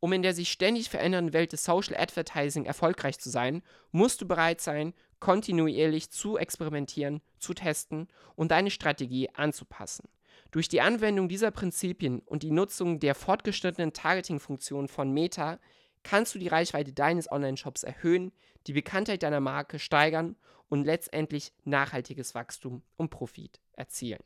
Um 0.00 0.12
in 0.12 0.22
der 0.22 0.34
sich 0.34 0.50
ständig 0.50 0.90
verändernden 0.90 1.32
Welt 1.32 1.52
des 1.52 1.64
Social 1.64 1.96
Advertising 1.96 2.66
erfolgreich 2.66 3.18
zu 3.20 3.30
sein, 3.30 3.62
musst 3.92 4.20
du 4.20 4.26
bereit 4.26 4.60
sein, 4.60 4.92
kontinuierlich 5.20 6.10
zu 6.10 6.36
experimentieren, 6.36 7.22
zu 7.38 7.54
testen 7.54 8.08
und 8.34 8.50
deine 8.50 8.70
Strategie 8.70 9.30
anzupassen. 9.32 10.08
Durch 10.54 10.68
die 10.68 10.80
Anwendung 10.80 11.28
dieser 11.28 11.50
Prinzipien 11.50 12.20
und 12.20 12.44
die 12.44 12.52
Nutzung 12.52 13.00
der 13.00 13.16
fortgeschrittenen 13.16 13.92
Targeting-Funktion 13.92 14.86
von 14.86 15.10
Meta 15.10 15.58
kannst 16.04 16.32
du 16.32 16.38
die 16.38 16.46
Reichweite 16.46 16.92
deines 16.92 17.28
Online-Shops 17.28 17.82
erhöhen, 17.82 18.30
die 18.68 18.72
Bekanntheit 18.72 19.24
deiner 19.24 19.40
Marke 19.40 19.80
steigern 19.80 20.36
und 20.68 20.84
letztendlich 20.84 21.52
nachhaltiges 21.64 22.36
Wachstum 22.36 22.84
und 22.96 23.10
Profit 23.10 23.60
erzielen. 23.72 24.22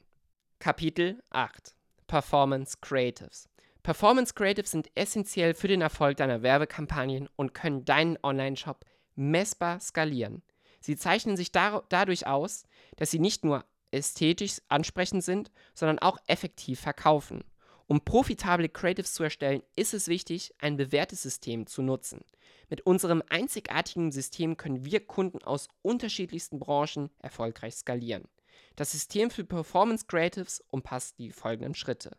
Kapitel 0.59 1.23
8 1.31 1.75
Performance 2.07 2.77
Creatives 2.83 3.49
Performance 3.83 4.35
Creatives 4.35 4.73
sind 4.73 4.91
essentiell 4.95 5.55
für 5.55 5.69
den 5.69 5.81
Erfolg 5.81 6.19
deiner 6.19 6.43
Werbekampagnen 6.43 7.31
und 7.37 7.55
können 7.55 7.87
deinen 7.87 8.19
Online-Shop 8.23 8.85
messbar 9.14 9.81
skalieren. 9.81 10.43
Sie 10.81 10.99
zeichnen 10.99 11.38
sich 11.38 11.53
dadurch 11.53 12.27
aus, 12.27 12.64
dass 12.97 13.11
sie 13.11 13.19
nicht 13.19 13.47
nur 13.47 13.64
ästhetisch 13.90 14.61
ansprechend 14.68 15.24
sind, 15.24 15.51
sondern 15.74 15.98
auch 15.98 16.18
effektiv 16.27 16.81
verkaufen. 16.81 17.44
Um 17.87 18.03
profitable 18.03 18.68
Creatives 18.68 19.14
zu 19.14 19.22
erstellen, 19.22 19.62
ist 19.74 19.94
es 19.94 20.09
wichtig, 20.09 20.55
ein 20.59 20.77
bewährtes 20.77 21.22
System 21.22 21.66
zu 21.66 21.81
nutzen. 21.81 22.20
Mit 22.68 22.83
unserem 22.83 23.22
einzigartigen 23.31 24.12
System 24.12 24.59
können 24.59 24.85
wir 24.85 25.07
Kunden 25.07 25.42
aus 25.42 25.68
unterschiedlichsten 25.81 26.59
Branchen 26.59 27.09
erfolgreich 27.18 27.77
skalieren. 27.77 28.29
Das 28.77 28.92
System 28.92 29.31
für 29.31 29.44
Performance 29.44 30.05
Creatives 30.07 30.62
umfasst 30.70 31.18
die 31.18 31.33
folgenden 31.33 31.74
Schritte. 31.74 32.16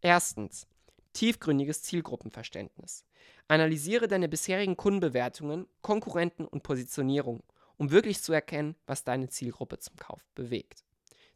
Erstens. 0.00 0.66
Tiefgründiges 1.14 1.82
Zielgruppenverständnis. 1.82 3.04
Analysiere 3.48 4.06
deine 4.06 4.28
bisherigen 4.28 4.76
Kundenbewertungen, 4.76 5.66
Konkurrenten 5.82 6.46
und 6.46 6.62
Positionierung, 6.62 7.42
um 7.76 7.90
wirklich 7.90 8.22
zu 8.22 8.32
erkennen, 8.32 8.76
was 8.86 9.02
deine 9.02 9.28
Zielgruppe 9.28 9.78
zum 9.80 9.96
Kauf 9.96 10.24
bewegt. 10.34 10.84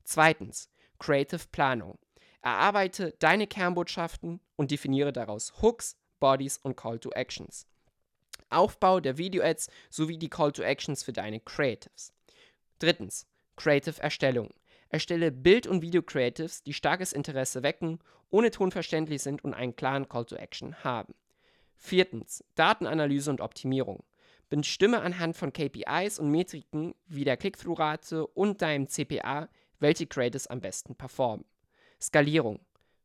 Zweitens. 0.04 0.68
Creative 0.98 1.46
Planung. 1.50 1.98
Erarbeite 2.42 3.14
deine 3.18 3.46
Kernbotschaften 3.46 4.40
und 4.56 4.70
definiere 4.70 5.12
daraus 5.12 5.52
Hooks, 5.62 5.96
Bodies 6.20 6.58
und 6.58 6.76
Call 6.76 6.98
to 6.98 7.10
Actions. 7.10 7.66
Aufbau 8.50 9.00
der 9.00 9.18
Video-Ads 9.18 9.70
sowie 9.90 10.18
die 10.18 10.28
Call 10.28 10.52
to 10.52 10.62
Actions 10.62 11.02
für 11.02 11.12
deine 11.12 11.40
Creatives. 11.40 12.12
Drittens, 12.78 13.26
Creative 13.56 14.00
Erstellung. 14.00 14.50
Erstelle 14.88 15.32
Bild- 15.32 15.66
und 15.66 15.82
Video-Creatives, 15.82 16.62
die 16.62 16.74
starkes 16.74 17.12
Interesse 17.12 17.62
wecken, 17.62 17.98
ohne 18.30 18.50
Ton 18.50 18.70
verständlich 18.70 19.22
sind 19.22 19.42
und 19.42 19.54
einen 19.54 19.74
klaren 19.74 20.08
Call 20.08 20.26
to 20.26 20.36
Action 20.36 20.84
haben. 20.84 21.14
Viertens, 21.76 22.44
Datenanalyse 22.54 23.30
und 23.30 23.40
Optimierung. 23.40 24.04
Bestimme 24.48 25.00
anhand 25.00 25.36
von 25.36 25.52
KPIs 25.52 26.18
und 26.18 26.30
Metriken 26.30 26.94
wie 27.06 27.24
der 27.24 27.36
Click-Through-Rate 27.36 28.26
und 28.26 28.60
deinem 28.60 28.86
CPA, 28.86 29.48
welche 29.82 30.06
Creatives 30.06 30.46
am 30.46 30.60
besten 30.60 30.94
performen. 30.94 31.44
Skalierung. 32.00 32.60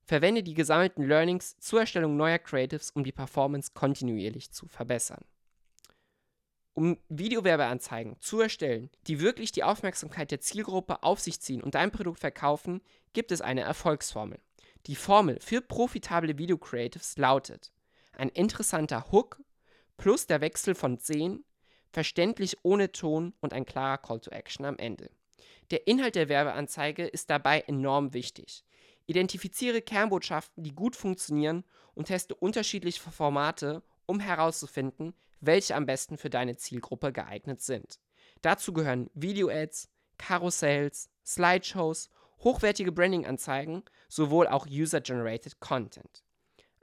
Verwende 0.05 0.41
die 0.41 0.53
gesammelten 0.53 1.03
Learnings 1.05 1.57
zur 1.57 1.81
Erstellung 1.81 2.15
neuer 2.15 2.39
Creatives, 2.39 2.91
um 2.91 3.03
die 3.03 3.11
Performance 3.11 3.71
kontinuierlich 3.73 4.51
zu 4.51 4.67
verbessern. 4.67 5.25
Um 6.73 6.97
Videowerbeanzeigen 7.09 8.15
zu 8.21 8.39
erstellen, 8.39 8.89
die 9.07 9.19
wirklich 9.19 9.51
die 9.51 9.63
Aufmerksamkeit 9.63 10.31
der 10.31 10.39
Zielgruppe 10.39 11.03
auf 11.03 11.19
sich 11.19 11.41
ziehen 11.41 11.61
und 11.61 11.75
dein 11.75 11.91
Produkt 11.91 12.19
verkaufen, 12.19 12.81
gibt 13.13 13.31
es 13.31 13.41
eine 13.41 13.61
Erfolgsformel. 13.61 14.39
Die 14.85 14.95
Formel 14.95 15.39
für 15.41 15.59
profitable 15.59 16.37
Video-Creatives 16.37 17.17
lautet: 17.17 17.73
ein 18.13 18.29
interessanter 18.29 19.11
Hook 19.11 19.41
plus 19.97 20.27
der 20.27 20.39
Wechsel 20.39 20.75
von 20.75 20.99
Szenen, 20.99 21.43
verständlich 21.91 22.57
ohne 22.61 22.91
Ton 22.91 23.33
und 23.41 23.53
ein 23.53 23.65
klarer 23.65 23.97
Call 23.97 24.19
to 24.19 24.29
Action 24.31 24.63
am 24.65 24.77
Ende. 24.77 25.09
Der 25.71 25.85
Inhalt 25.85 26.15
der 26.15 26.29
Werbeanzeige 26.29 27.05
ist 27.05 27.29
dabei 27.29 27.61
enorm 27.61 28.13
wichtig. 28.13 28.63
Identifiziere 29.05 29.81
Kernbotschaften, 29.81 30.63
die 30.63 30.73
gut 30.73 30.95
funktionieren 30.95 31.65
und 31.93 32.05
teste 32.05 32.35
unterschiedliche 32.35 33.01
Formate, 33.01 33.83
um 34.05 34.19
herauszufinden, 34.19 35.13
welche 35.41 35.75
am 35.75 35.85
besten 35.85 36.17
für 36.17 36.29
deine 36.29 36.55
Zielgruppe 36.55 37.11
geeignet 37.11 37.61
sind. 37.61 37.99
Dazu 38.41 38.71
gehören 38.71 39.09
Video-Ads, 39.13 39.89
Karussells, 40.17 41.09
Slideshows, 41.25 42.09
hochwertige 42.39 42.91
Branding-Anzeigen, 42.91 43.83
sowohl 44.07 44.47
auch 44.47 44.67
User-Generated 44.67 45.59
Content. 45.59 46.23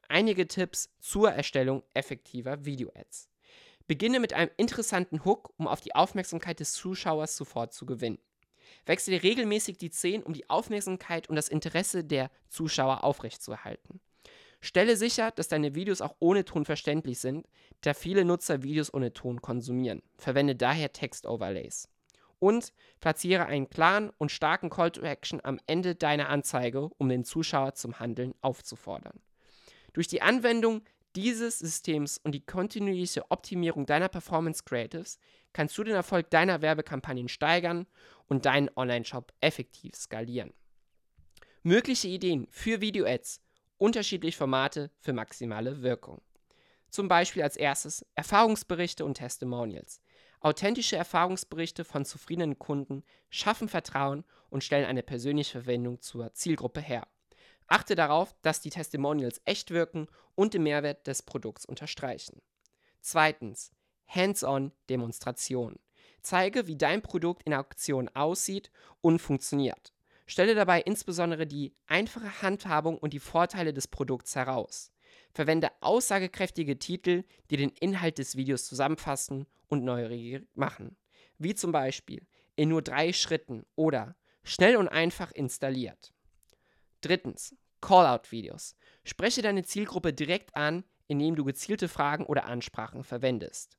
Einige 0.09 0.47
Tipps 0.47 0.91
zur 1.01 1.31
Erstellung 1.31 1.83
effektiver 1.95 2.65
Video-Ads. 2.65 3.31
Beginne 3.87 4.21
mit 4.21 4.33
einem 4.33 4.51
interessanten 4.57 5.25
Hook, 5.25 5.53
um 5.57 5.69
auf 5.69 5.81
die 5.81 5.95
Aufmerksamkeit 5.95 6.61
des 6.61 6.73
Zuschauers 6.73 7.37
sofort 7.37 7.73
zu 7.73 7.87
gewinnen. 7.87 8.19
Wechsle 8.87 9.23
regelmäßig 9.23 9.79
die 9.79 9.91
Szenen, 9.91 10.23
um 10.23 10.33
die 10.33 10.49
Aufmerksamkeit 10.51 11.29
und 11.29 11.37
das 11.37 11.49
Interesse 11.49 12.05
der 12.05 12.31
Zuschauer 12.49 13.05
aufrechtzuerhalten. 13.05 14.01
Stelle 14.61 14.97
sicher, 14.97 15.31
dass 15.31 15.49
deine 15.49 15.75
Videos 15.75 16.01
auch 16.01 16.17
ohne 16.21 16.45
Ton 16.45 16.65
verständlich 16.65 17.21
sind, 17.21 17.47
da 17.83 17.93
viele 17.93 18.25
Nutzer 18.25 18.63
Videos 18.63 18.93
ohne 18.93 19.13
Ton 19.13 19.43
konsumieren. 19.43 20.03
Verwende 20.17 20.57
daher 20.57 20.93
Text-Overlays. 20.93 21.89
Und 22.39 22.73
platziere 23.01 23.47
einen 23.47 23.69
klaren 23.69 24.11
und 24.19 24.33
starken 24.33 24.71
Call 24.71 24.91
to 24.91 25.03
Action 25.03 25.41
am 25.45 25.59
Ende 25.67 25.95
deiner 25.95 26.29
Anzeige, 26.29 26.89
um 26.97 27.09
den 27.09 27.25
Zuschauer 27.25 27.75
zum 27.75 28.01
Handeln 28.01 28.35
aufzufordern. 28.41 29.21
Durch 29.93 30.09
die 30.09 30.23
Anwendung 30.23 30.83
dieses 31.15 31.59
Systems 31.59 32.19
und 32.19 32.33
die 32.33 32.45
kontinuierliche 32.45 33.31
Optimierung 33.31 33.87
deiner 33.87 34.09
Performance 34.09 34.65
Creatives 34.65 35.19
kannst 35.55 35.79
du 35.79 35.85
den 35.85 35.95
Erfolg 35.95 36.29
deiner 36.29 36.61
Werbekampagnen 36.61 37.29
steigern 37.29 37.87
und 38.27 38.45
deinen 38.45 38.69
Online-Shop 38.77 39.33
effektiv 39.41 39.95
skalieren. 39.95 40.53
Mögliche 41.63 42.09
Ideen 42.09 42.47
für 42.51 42.83
Video-Ads, 42.83 43.41
unterschiedliche 43.79 44.37
Formate 44.37 44.91
für 45.01 45.15
maximale 45.15 45.81
Wirkung. 45.81 46.21
Zum 46.91 47.09
Beispiel 47.09 47.43
als 47.43 47.57
erstes 47.57 48.05
Erfahrungsberichte 48.15 49.05
und 49.05 49.15
Testimonials. 49.15 50.03
Authentische 50.41 50.97
Erfahrungsberichte 50.97 51.85
von 51.85 52.05
zufriedenen 52.05 52.59
Kunden 52.59 53.03
schaffen 53.31 53.69
Vertrauen 53.69 54.25
und 54.51 54.63
stellen 54.63 54.85
eine 54.85 55.03
persönliche 55.03 55.63
Verwendung 55.63 56.03
zur 56.03 56.35
Zielgruppe 56.35 56.83
her. 56.83 57.09
Achte 57.67 57.95
darauf, 57.95 58.35
dass 58.43 58.61
die 58.61 58.71
Testimonials 58.71 59.41
echt 59.47 59.71
wirken 59.71 60.07
und 60.35 60.53
den 60.53 60.65
Mehrwert 60.65 61.07
des 61.07 61.23
Produkts 61.23 61.65
unterstreichen. 61.65 62.43
Zweitens, 63.01 63.73
Hands-on-Demonstration. 64.07 65.79
Zeige, 66.23 66.67
wie 66.67 66.77
dein 66.77 67.03
Produkt 67.03 67.43
in 67.45 67.53
Aktion 67.53 68.09
aussieht 68.09 68.71
und 69.01 69.19
funktioniert. 69.19 69.93
Stelle 70.27 70.55
dabei 70.55 70.81
insbesondere 70.81 71.47
die 71.47 71.75
einfache 71.87 72.43
Handhabung 72.43 72.97
und 72.99 73.13
die 73.13 73.19
Vorteile 73.19 73.75
des 73.75 73.89
Produkts 73.89 74.35
heraus. 74.35 74.91
Verwende 75.33 75.71
aussagekräftige 75.81 76.79
Titel, 76.79 77.25
die 77.51 77.57
den 77.57 77.71
Inhalt 77.71 78.19
des 78.19 78.37
Videos 78.37 78.65
zusammenfassen 78.65 79.47
und 79.69 79.85
neugierig 79.85 80.47
machen. 80.55 80.97
Wie 81.39 81.55
zum 81.55 81.73
Beispiel 81.73 82.27
in 82.57 82.69
nur 82.69 82.83
drei 82.83 83.13
Schritten 83.13 83.67
oder 83.75 84.17
schnell 84.45 84.77
und 84.77 84.89
einfach 84.89 85.33
installiert. 85.33 86.15
Drittens, 87.01 87.55
Callout-Videos. 87.81 88.77
Spreche 89.05 89.43
deine 89.43 89.65
Zielgruppe 89.65 90.15
direkt 90.15 90.57
an, 90.57 90.85
indem 91.07 91.37
du 91.37 91.45
gezielte 91.45 91.89
Fragen 91.89 92.25
oder 92.25 92.47
Ansprachen 92.47 93.05
verwendest. 93.05 93.77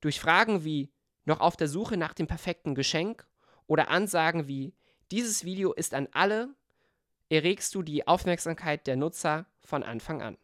Durch 0.00 0.20
Fragen 0.20 0.64
wie 0.64 0.92
noch 1.24 1.40
auf 1.40 1.56
der 1.56 1.68
Suche 1.68 1.96
nach 1.96 2.14
dem 2.14 2.26
perfekten 2.26 2.74
Geschenk 2.74 3.26
oder 3.66 3.88
Ansagen 3.88 4.48
wie 4.48 4.74
dieses 5.10 5.44
Video 5.44 5.72
ist 5.72 5.94
an 5.94 6.08
alle, 6.12 6.54
erregst 7.28 7.74
du 7.74 7.82
die 7.82 8.06
Aufmerksamkeit 8.06 8.86
der 8.86 8.96
Nutzer 8.96 9.46
von 9.60 9.82
Anfang 9.82 10.22
an. 10.22 10.38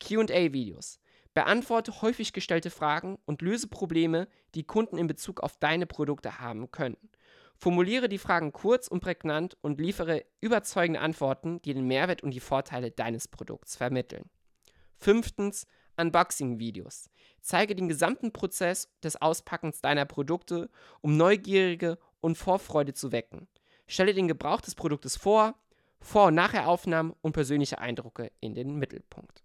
QA-Videos. 0.00 0.98
Beantworte 1.32 2.02
häufig 2.02 2.32
gestellte 2.32 2.70
Fragen 2.70 3.18
und 3.24 3.40
löse 3.40 3.68
Probleme, 3.68 4.26
die 4.54 4.64
Kunden 4.64 4.98
in 4.98 5.06
Bezug 5.06 5.40
auf 5.40 5.56
deine 5.56 5.86
Produkte 5.86 6.40
haben 6.40 6.70
können. 6.72 6.96
Formuliere 7.56 8.08
die 8.08 8.18
Fragen 8.18 8.52
kurz 8.52 8.88
und 8.88 9.00
prägnant 9.00 9.56
und 9.60 9.80
liefere 9.80 10.24
überzeugende 10.40 11.00
Antworten, 11.00 11.62
die 11.62 11.74
den 11.74 11.86
Mehrwert 11.86 12.22
und 12.22 12.32
die 12.32 12.40
Vorteile 12.40 12.90
deines 12.90 13.28
Produkts 13.28 13.76
vermitteln. 13.76 14.28
Fünftens, 14.96 15.66
Unboxing-Videos. 16.00 17.10
Zeige 17.40 17.74
den 17.74 17.88
gesamten 17.88 18.32
Prozess 18.32 18.88
des 19.02 19.20
Auspackens 19.20 19.80
deiner 19.80 20.04
Produkte, 20.04 20.70
um 21.00 21.16
Neugierige 21.16 21.98
und 22.20 22.36
Vorfreude 22.36 22.92
zu 22.92 23.12
wecken. 23.12 23.48
Stelle 23.86 24.14
den 24.14 24.28
Gebrauch 24.28 24.60
des 24.60 24.74
Produktes 24.74 25.16
vor, 25.16 25.54
Vor- 26.00 26.28
und 26.28 26.34
Nachheraufnahmen 26.34 27.14
und 27.20 27.32
persönliche 27.32 27.78
Eindrücke 27.78 28.30
in 28.40 28.54
den 28.54 28.76
Mittelpunkt. 28.76 29.42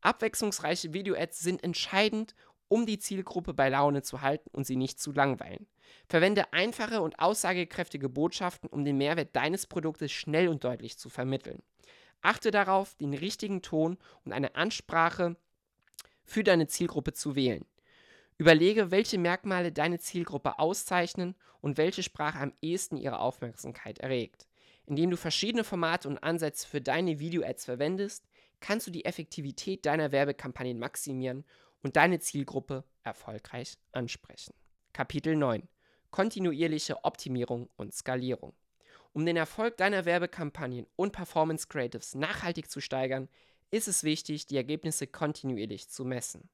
Abwechslungsreiche 0.00 0.92
Video-Ads 0.92 1.40
sind 1.40 1.64
entscheidend, 1.64 2.34
um 2.68 2.86
die 2.86 2.98
Zielgruppe 2.98 3.54
bei 3.54 3.68
Laune 3.68 4.02
zu 4.02 4.20
halten 4.20 4.50
und 4.52 4.66
sie 4.66 4.76
nicht 4.76 5.00
zu 5.00 5.12
langweilen. 5.12 5.66
Verwende 6.06 6.52
einfache 6.52 7.00
und 7.00 7.18
aussagekräftige 7.18 8.08
Botschaften, 8.08 8.68
um 8.68 8.84
den 8.84 8.98
Mehrwert 8.98 9.34
deines 9.34 9.66
Produktes 9.66 10.12
schnell 10.12 10.48
und 10.48 10.64
deutlich 10.64 10.98
zu 10.98 11.08
vermitteln. 11.08 11.62
Achte 12.20 12.50
darauf, 12.50 12.94
den 12.96 13.14
richtigen 13.14 13.62
Ton 13.62 13.96
und 14.24 14.32
eine 14.32 14.54
Ansprache 14.56 15.36
für 16.28 16.44
deine 16.44 16.68
Zielgruppe 16.68 17.14
zu 17.14 17.34
wählen. 17.34 17.64
Überlege, 18.36 18.90
welche 18.90 19.18
Merkmale 19.18 19.72
deine 19.72 19.98
Zielgruppe 19.98 20.58
auszeichnen 20.58 21.34
und 21.60 21.78
welche 21.78 22.02
Sprache 22.02 22.38
am 22.38 22.52
ehesten 22.60 22.98
ihre 22.98 23.18
Aufmerksamkeit 23.18 23.98
erregt. 23.98 24.46
Indem 24.84 25.10
du 25.10 25.16
verschiedene 25.16 25.64
Formate 25.64 26.06
und 26.06 26.22
Ansätze 26.22 26.68
für 26.68 26.80
deine 26.80 27.18
Video-Ads 27.18 27.64
verwendest, 27.64 28.28
kannst 28.60 28.86
du 28.86 28.90
die 28.90 29.06
Effektivität 29.06 29.86
deiner 29.86 30.12
Werbekampagnen 30.12 30.78
maximieren 30.78 31.44
und 31.82 31.96
deine 31.96 32.20
Zielgruppe 32.20 32.84
erfolgreich 33.02 33.78
ansprechen. 33.92 34.54
Kapitel 34.92 35.34
9 35.34 35.66
Kontinuierliche 36.10 37.04
Optimierung 37.04 37.70
und 37.76 37.94
Skalierung. 37.94 38.54
Um 39.12 39.24
den 39.24 39.36
Erfolg 39.36 39.78
deiner 39.78 40.04
Werbekampagnen 40.04 40.86
und 40.94 41.12
Performance 41.12 41.66
Creatives 41.68 42.14
nachhaltig 42.14 42.70
zu 42.70 42.80
steigern, 42.80 43.28
ist 43.70 43.88
es 43.88 44.04
wichtig, 44.04 44.46
die 44.46 44.56
Ergebnisse 44.56 45.06
kontinuierlich 45.06 45.88
zu 45.88 46.04
messen. 46.04 46.48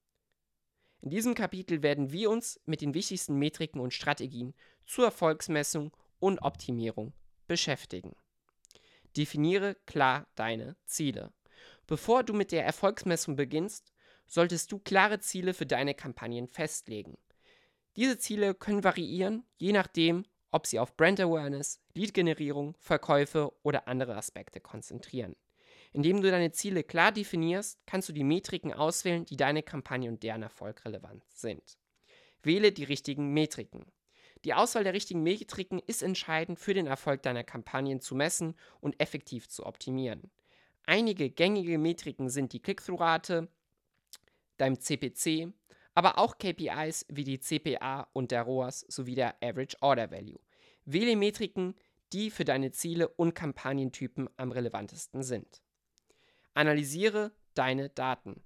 In 1.00 1.10
diesem 1.10 1.34
Kapitel 1.34 1.82
werden 1.82 2.12
wir 2.12 2.30
uns 2.30 2.60
mit 2.64 2.80
den 2.80 2.94
wichtigsten 2.94 3.36
Metriken 3.38 3.80
und 3.80 3.92
Strategien 3.92 4.54
zur 4.86 5.04
Erfolgsmessung 5.04 5.94
und 6.18 6.40
Optimierung 6.40 7.12
beschäftigen. 7.46 8.16
Definiere 9.16 9.76
klar 9.86 10.26
deine 10.34 10.76
Ziele. 10.86 11.32
Bevor 11.86 12.22
du 12.22 12.32
mit 12.32 12.52
der 12.52 12.64
Erfolgsmessung 12.64 13.36
beginnst, 13.36 13.92
solltest 14.26 14.72
du 14.72 14.78
klare 14.78 15.20
Ziele 15.20 15.52
für 15.52 15.66
deine 15.66 15.94
Kampagnen 15.94 16.48
festlegen. 16.48 17.18
Diese 17.96 18.18
Ziele 18.18 18.54
können 18.54 18.82
variieren, 18.82 19.44
je 19.56 19.72
nachdem, 19.72 20.24
ob 20.50 20.66
sie 20.66 20.78
auf 20.78 20.96
Brand 20.96 21.20
Awareness, 21.20 21.80
Lead-Generierung, 21.94 22.74
Verkäufe 22.78 23.52
oder 23.62 23.86
andere 23.88 24.16
Aspekte 24.16 24.60
konzentrieren. 24.60 25.36
Indem 25.94 26.20
du 26.20 26.30
deine 26.30 26.50
Ziele 26.50 26.82
klar 26.82 27.12
definierst, 27.12 27.78
kannst 27.86 28.08
du 28.08 28.12
die 28.12 28.24
Metriken 28.24 28.72
auswählen, 28.72 29.24
die 29.24 29.36
deine 29.36 29.62
Kampagne 29.62 30.10
und 30.10 30.24
deren 30.24 30.42
Erfolg 30.42 30.84
relevant 30.84 31.22
sind. 31.30 31.78
Wähle 32.42 32.72
die 32.72 32.82
richtigen 32.82 33.32
Metriken. 33.32 33.86
Die 34.44 34.54
Auswahl 34.54 34.82
der 34.82 34.92
richtigen 34.92 35.22
Metriken 35.22 35.80
ist 35.86 36.02
entscheidend 36.02 36.58
für 36.58 36.74
den 36.74 36.88
Erfolg 36.88 37.22
deiner 37.22 37.44
Kampagnen 37.44 38.00
zu 38.00 38.16
messen 38.16 38.56
und 38.80 39.00
effektiv 39.00 39.48
zu 39.48 39.64
optimieren. 39.64 40.32
Einige 40.84 41.30
gängige 41.30 41.78
Metriken 41.78 42.28
sind 42.28 42.52
die 42.52 42.60
Click-Through-Rate, 42.60 43.46
deinem 44.56 44.80
CPC, 44.80 45.52
aber 45.94 46.18
auch 46.18 46.38
KPIs 46.38 47.06
wie 47.08 47.24
die 47.24 47.38
CPA 47.38 48.08
und 48.12 48.32
der 48.32 48.42
ROAS 48.42 48.80
sowie 48.88 49.14
der 49.14 49.36
Average 49.40 49.76
Order 49.80 50.10
Value. 50.10 50.40
Wähle 50.86 51.14
Metriken, 51.14 51.76
die 52.12 52.30
für 52.30 52.44
deine 52.44 52.72
Ziele 52.72 53.08
und 53.08 53.34
Kampagnentypen 53.34 54.28
am 54.36 54.50
relevantesten 54.50 55.22
sind. 55.22 55.62
Analysiere 56.54 57.32
deine 57.54 57.88
Daten. 57.90 58.42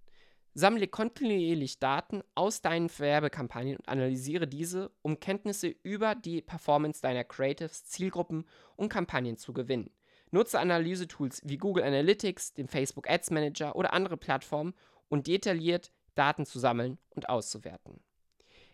Sammle 0.55 0.88
kontinuierlich 0.88 1.79
Daten 1.79 2.23
aus 2.35 2.62
deinen 2.62 2.90
Werbekampagnen 2.99 3.77
und 3.77 3.88
analysiere 3.88 4.49
diese, 4.49 4.90
um 5.03 5.21
Kenntnisse 5.21 5.68
über 5.83 6.14
die 6.14 6.42
Performance 6.42 7.01
deiner 7.01 7.23
Creatives, 7.23 7.85
Zielgruppen 7.85 8.44
und 8.77 8.88
Kampagnen 8.88 9.37
zu 9.37 9.53
gewinnen. 9.53 9.90
Nutze 10.31 10.59
Analysetools 10.59 11.42
wie 11.44 11.59
Google 11.59 11.85
Analytics, 11.85 12.55
den 12.55 12.66
Facebook 12.66 13.09
Ads 13.09 13.31
Manager 13.31 13.77
oder 13.77 13.92
andere 13.92 14.16
Plattformen, 14.16 14.75
um 15.09 15.23
detailliert 15.23 15.92
Daten 16.14 16.44
zu 16.44 16.59
sammeln 16.59 16.99
und 17.11 17.29
auszuwerten. 17.29 18.01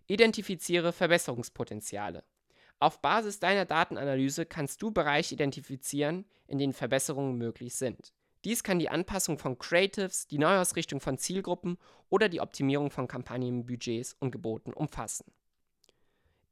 Identifiziere 0.06 0.92
Verbesserungspotenziale. 0.92 2.24
Auf 2.80 3.00
Basis 3.00 3.40
deiner 3.40 3.64
Datenanalyse 3.64 4.46
kannst 4.46 4.80
du 4.82 4.90
Bereiche 4.90 5.34
identifizieren, 5.34 6.24
in 6.46 6.58
denen 6.58 6.72
Verbesserungen 6.72 7.36
möglich 7.36 7.74
sind. 7.74 8.12
Dies 8.44 8.62
kann 8.62 8.78
die 8.78 8.90
Anpassung 8.90 9.38
von 9.38 9.58
Creatives, 9.58 10.26
die 10.26 10.38
Neuausrichtung 10.38 11.00
von 11.00 11.16
Zielgruppen 11.16 11.78
oder 12.10 12.28
die 12.28 12.40
Optimierung 12.40 12.90
von 12.90 13.08
Kampagnenbudgets 13.08 14.16
und 14.20 14.32
Geboten 14.32 14.74
umfassen. 14.74 15.32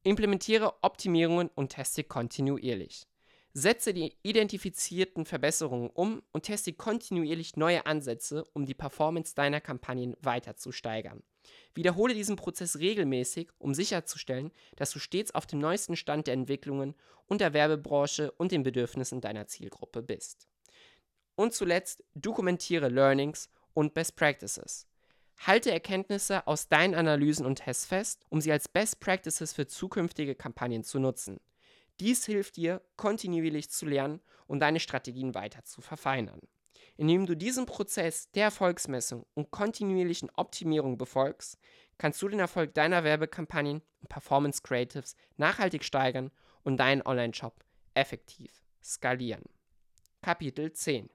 Implementiere 0.02 0.83
Optimierungen 0.83 1.50
und 1.55 1.68
teste 1.68 2.02
kontinuierlich. 2.02 3.07
Setze 3.55 3.92
die 3.92 4.16
identifizierten 4.22 5.26
Verbesserungen 5.26 5.90
um 5.90 6.22
und 6.33 6.44
teste 6.44 6.72
kontinuierlich 6.72 7.57
neue 7.57 7.85
Ansätze, 7.85 8.44
um 8.55 8.64
die 8.64 8.74
Performance 8.74 9.35
deiner 9.35 9.61
Kampagnen 9.61 10.16
weiter 10.22 10.57
zu 10.57 10.72
steigern. 10.72 11.22
Wiederhole 11.74 12.14
diesen 12.14 12.37
Prozess 12.37 12.78
regelmäßig, 12.78 13.50
um 13.59 13.74
sicherzustellen, 13.74 14.50
dass 14.76 14.92
du 14.92 14.98
stets 14.98 15.35
auf 15.35 15.46
dem 15.46 15.59
neuesten 15.59 15.96
Stand 15.96 16.26
der 16.26 16.35
Entwicklungen 16.35 16.94
und 17.26 17.42
der 17.42 17.52
Werbebranche 17.52 18.33
und 18.33 18.52
den 18.52 18.62
Bedürfnissen 18.62 19.20
deiner 19.20 19.46
Zielgruppe 19.46 20.02
bist. 20.02 20.48
Und 21.35 21.55
zuletzt 21.55 22.05
dokumentiere 22.14 22.88
Learnings 22.88 23.49
und 23.75 23.95
Best 23.95 24.16
Practices. 24.16 24.87
Halte 25.38 25.73
Erkenntnisse 25.73 26.47
aus 26.47 26.68
deinen 26.68 26.95
Analysen 26.95 27.47
und 27.47 27.57
Tests 27.57 27.87
fest, 27.87 28.25
um 28.29 28.40
sie 28.40 28.53
als 28.53 28.68
Best 28.68 29.01
Practices 29.01 29.53
für 29.53 29.66
zukünftige 29.66 30.35
Kampagnen 30.35 30.85
zu 30.85 31.01
nutzen. 31.01 31.40
Dies 32.01 32.25
hilft 32.27 32.57
dir, 32.57 32.83
kontinuierlich 32.97 33.71
zu 33.71 33.87
lernen 33.87 34.21
und 34.47 34.61
deine 34.61 34.81
Strategien 34.81 35.35
weiter 35.35 35.64
zu 35.64 35.81
verfeinern. 35.81 36.40
Indem 36.97 37.27
du 37.27 37.35
diesen 37.35 37.66
Prozess 37.66 38.31
der 38.33 38.45
Erfolgsmessung 38.45 39.27
und 39.35 39.51
kontinuierlichen 39.51 40.31
Optimierung 40.37 40.99
befolgst, 40.99 41.59
kannst 41.99 42.21
du 42.23 42.29
den 42.29 42.40
Erfolg 42.40 42.75
deiner 42.75 43.05
Werbekampagnen 43.05 43.83
und 44.01 44.09
Performance 44.09 44.62
Creatives 44.62 45.16
nachhaltig 45.37 45.85
steigern 45.85 46.31
und 46.64 46.77
deinen 46.77 47.03
Online-Shop 47.03 47.64
effektiv 47.95 48.62
skalieren. 48.83 49.45
Kapitel 50.21 50.73
10 50.73 51.09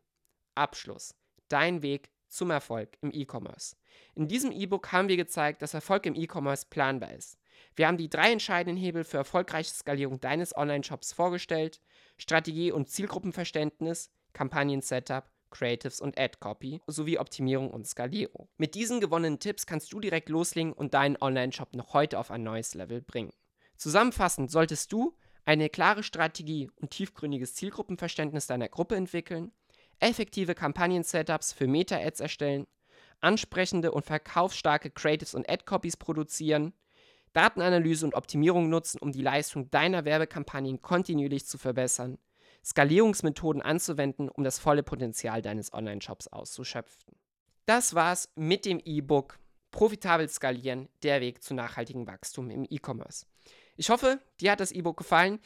Abschluss. 0.58 1.16
Dein 1.48 1.82
Weg 1.82 2.10
zum 2.28 2.52
Erfolg 2.52 2.98
im 3.02 3.12
E-Commerce. 3.14 3.76
In 4.16 4.28
diesem 4.28 4.52
E-Book 4.52 4.92
haben 4.92 5.08
wir 5.08 5.18
gezeigt, 5.18 5.62
dass 5.62 5.74
Erfolg 5.74 6.06
im 6.06 6.16
E-Commerce 6.16 6.66
planbar 6.70 7.14
ist. 7.14 7.38
Wir 7.76 7.88
haben 7.88 7.98
die 7.98 8.10
drei 8.10 8.32
entscheidenden 8.32 8.78
Hebel 8.78 9.04
für 9.04 9.18
erfolgreiche 9.18 9.72
Skalierung 9.72 10.20
deines 10.20 10.56
Online-Shops 10.56 11.14
vorgestellt: 11.14 11.82
Strategie 12.18 12.72
und 12.72 12.90
Zielgruppenverständnis, 12.90 14.12
Kampagnen-Setup, 14.34 15.30
Creatives 15.50 16.02
und 16.02 16.20
Ad-Copy 16.20 16.82
sowie 16.88 17.18
Optimierung 17.18 17.72
und 17.72 17.88
Skalierung. 17.88 18.50
Mit 18.58 18.76
diesen 18.76 19.00
gewonnenen 19.00 19.40
Tipps 19.40 19.66
kannst 19.66 19.92
du 19.94 20.00
direkt 20.00 20.30
loslegen 20.30 20.74
und 20.74 20.94
deinen 20.94 21.18
Online-Shop 21.20 21.74
noch 21.76 21.94
heute 21.94 22.20
auf 22.20 22.32
ein 22.32 22.44
neues 22.44 22.74
Level 22.74 23.02
bringen. 23.02 23.32
Zusammenfassend 23.78 24.52
solltest 24.52 24.92
du 24.92 25.16
eine 25.46 25.70
klare 25.70 26.04
Strategie 26.04 26.70
und 26.76 26.92
tiefgründiges 26.92 27.56
Zielgruppenverständnis 27.56 28.48
deiner 28.48 28.68
Gruppe 28.68 28.96
entwickeln, 28.96 29.52
effektive 30.00 30.56
Kampagnen-Setups 30.56 31.54
für 31.54 31.68
Meta-Ads 31.68 32.20
erstellen, 32.20 32.68
ansprechende 33.20 33.92
und 33.92 34.06
verkaufsstarke 34.06 34.92
Creatives 34.92 35.34
und 35.34 35.50
Ad-Copies 35.50 35.98
produzieren, 35.98 36.74
Datenanalyse 37.34 38.06
und 38.06 38.16
Optimierung 38.16 38.70
nutzen, 38.70 39.00
um 39.00 39.12
die 39.12 39.22
Leistung 39.22 39.70
deiner 39.70 40.06
Werbekampagnen 40.06 40.82
kontinuierlich 40.82 41.46
zu 41.46 41.58
verbessern, 41.58 42.18
Skalierungsmethoden 42.64 43.62
anzuwenden, 43.62 44.30
um 44.30 44.44
das 44.44 44.60
volle 44.60 44.84
Potenzial 44.84 45.42
deines 45.42 45.74
Online-Shops 45.74 46.28
auszuschöpfen. 46.28 47.16
Das 47.66 47.94
war's 47.96 48.30
mit 48.36 48.66
dem 48.66 48.80
E-Book 48.80 49.40
Profitabel 49.72 50.30
skalieren, 50.30 50.90
der 51.04 51.22
Weg 51.22 51.44
zu 51.44 51.54
nachhaltigem 51.54 52.08
Wachstum 52.08 52.50
im 52.50 52.66
E-Commerce. 52.70 53.26
Ich 53.76 53.90
hoffe, 53.90 54.20
dir 54.40 54.52
hat 54.52 54.60
das 54.60 54.72
E-Book 54.72 54.98
gefallen. 54.98 55.40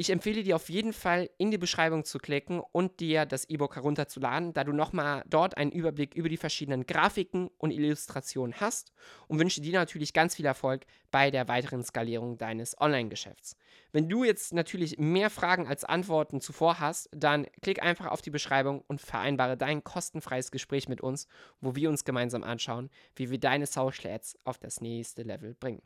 Ich 0.00 0.10
empfehle 0.10 0.44
dir 0.44 0.54
auf 0.54 0.70
jeden 0.70 0.92
Fall 0.92 1.28
in 1.38 1.50
die 1.50 1.58
Beschreibung 1.58 2.04
zu 2.04 2.20
klicken 2.20 2.60
und 2.60 3.00
dir 3.00 3.26
das 3.26 3.50
E-Book 3.50 3.74
herunterzuladen, 3.74 4.52
da 4.52 4.62
du 4.62 4.70
nochmal 4.70 5.24
dort 5.26 5.56
einen 5.56 5.72
Überblick 5.72 6.14
über 6.14 6.28
die 6.28 6.36
verschiedenen 6.36 6.86
Grafiken 6.86 7.50
und 7.58 7.72
Illustrationen 7.72 8.60
hast 8.60 8.92
und 9.26 9.40
wünsche 9.40 9.60
dir 9.60 9.72
natürlich 9.72 10.12
ganz 10.12 10.36
viel 10.36 10.46
Erfolg 10.46 10.86
bei 11.10 11.32
der 11.32 11.48
weiteren 11.48 11.82
Skalierung 11.82 12.38
deines 12.38 12.80
Online-Geschäfts. 12.80 13.56
Wenn 13.90 14.08
du 14.08 14.22
jetzt 14.22 14.52
natürlich 14.52 14.98
mehr 14.98 15.30
Fragen 15.30 15.66
als 15.66 15.82
Antworten 15.82 16.40
zuvor 16.40 16.78
hast, 16.78 17.08
dann 17.10 17.48
klick 17.60 17.82
einfach 17.82 18.06
auf 18.06 18.22
die 18.22 18.30
Beschreibung 18.30 18.84
und 18.86 19.00
vereinbare 19.00 19.56
dein 19.56 19.82
kostenfreies 19.82 20.52
Gespräch 20.52 20.88
mit 20.88 21.00
uns, 21.00 21.26
wo 21.60 21.74
wir 21.74 21.90
uns 21.90 22.04
gemeinsam 22.04 22.44
anschauen, 22.44 22.88
wie 23.16 23.30
wir 23.30 23.40
deine 23.40 23.66
Social 23.66 24.12
Ads 24.12 24.38
auf 24.44 24.58
das 24.58 24.80
nächste 24.80 25.24
Level 25.24 25.54
bringen. 25.54 25.82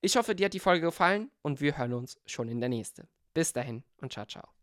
Ich 0.00 0.16
hoffe, 0.16 0.36
dir 0.36 0.44
hat 0.44 0.54
die 0.54 0.60
Folge 0.60 0.86
gefallen 0.86 1.32
und 1.42 1.60
wir 1.60 1.76
hören 1.76 1.94
uns 1.94 2.20
schon 2.24 2.48
in 2.48 2.60
der 2.60 2.68
nächsten. 2.68 3.08
Bis 3.38 3.52
dahin 3.52 3.84
und 4.00 4.12
ciao, 4.12 4.26
ciao. 4.26 4.57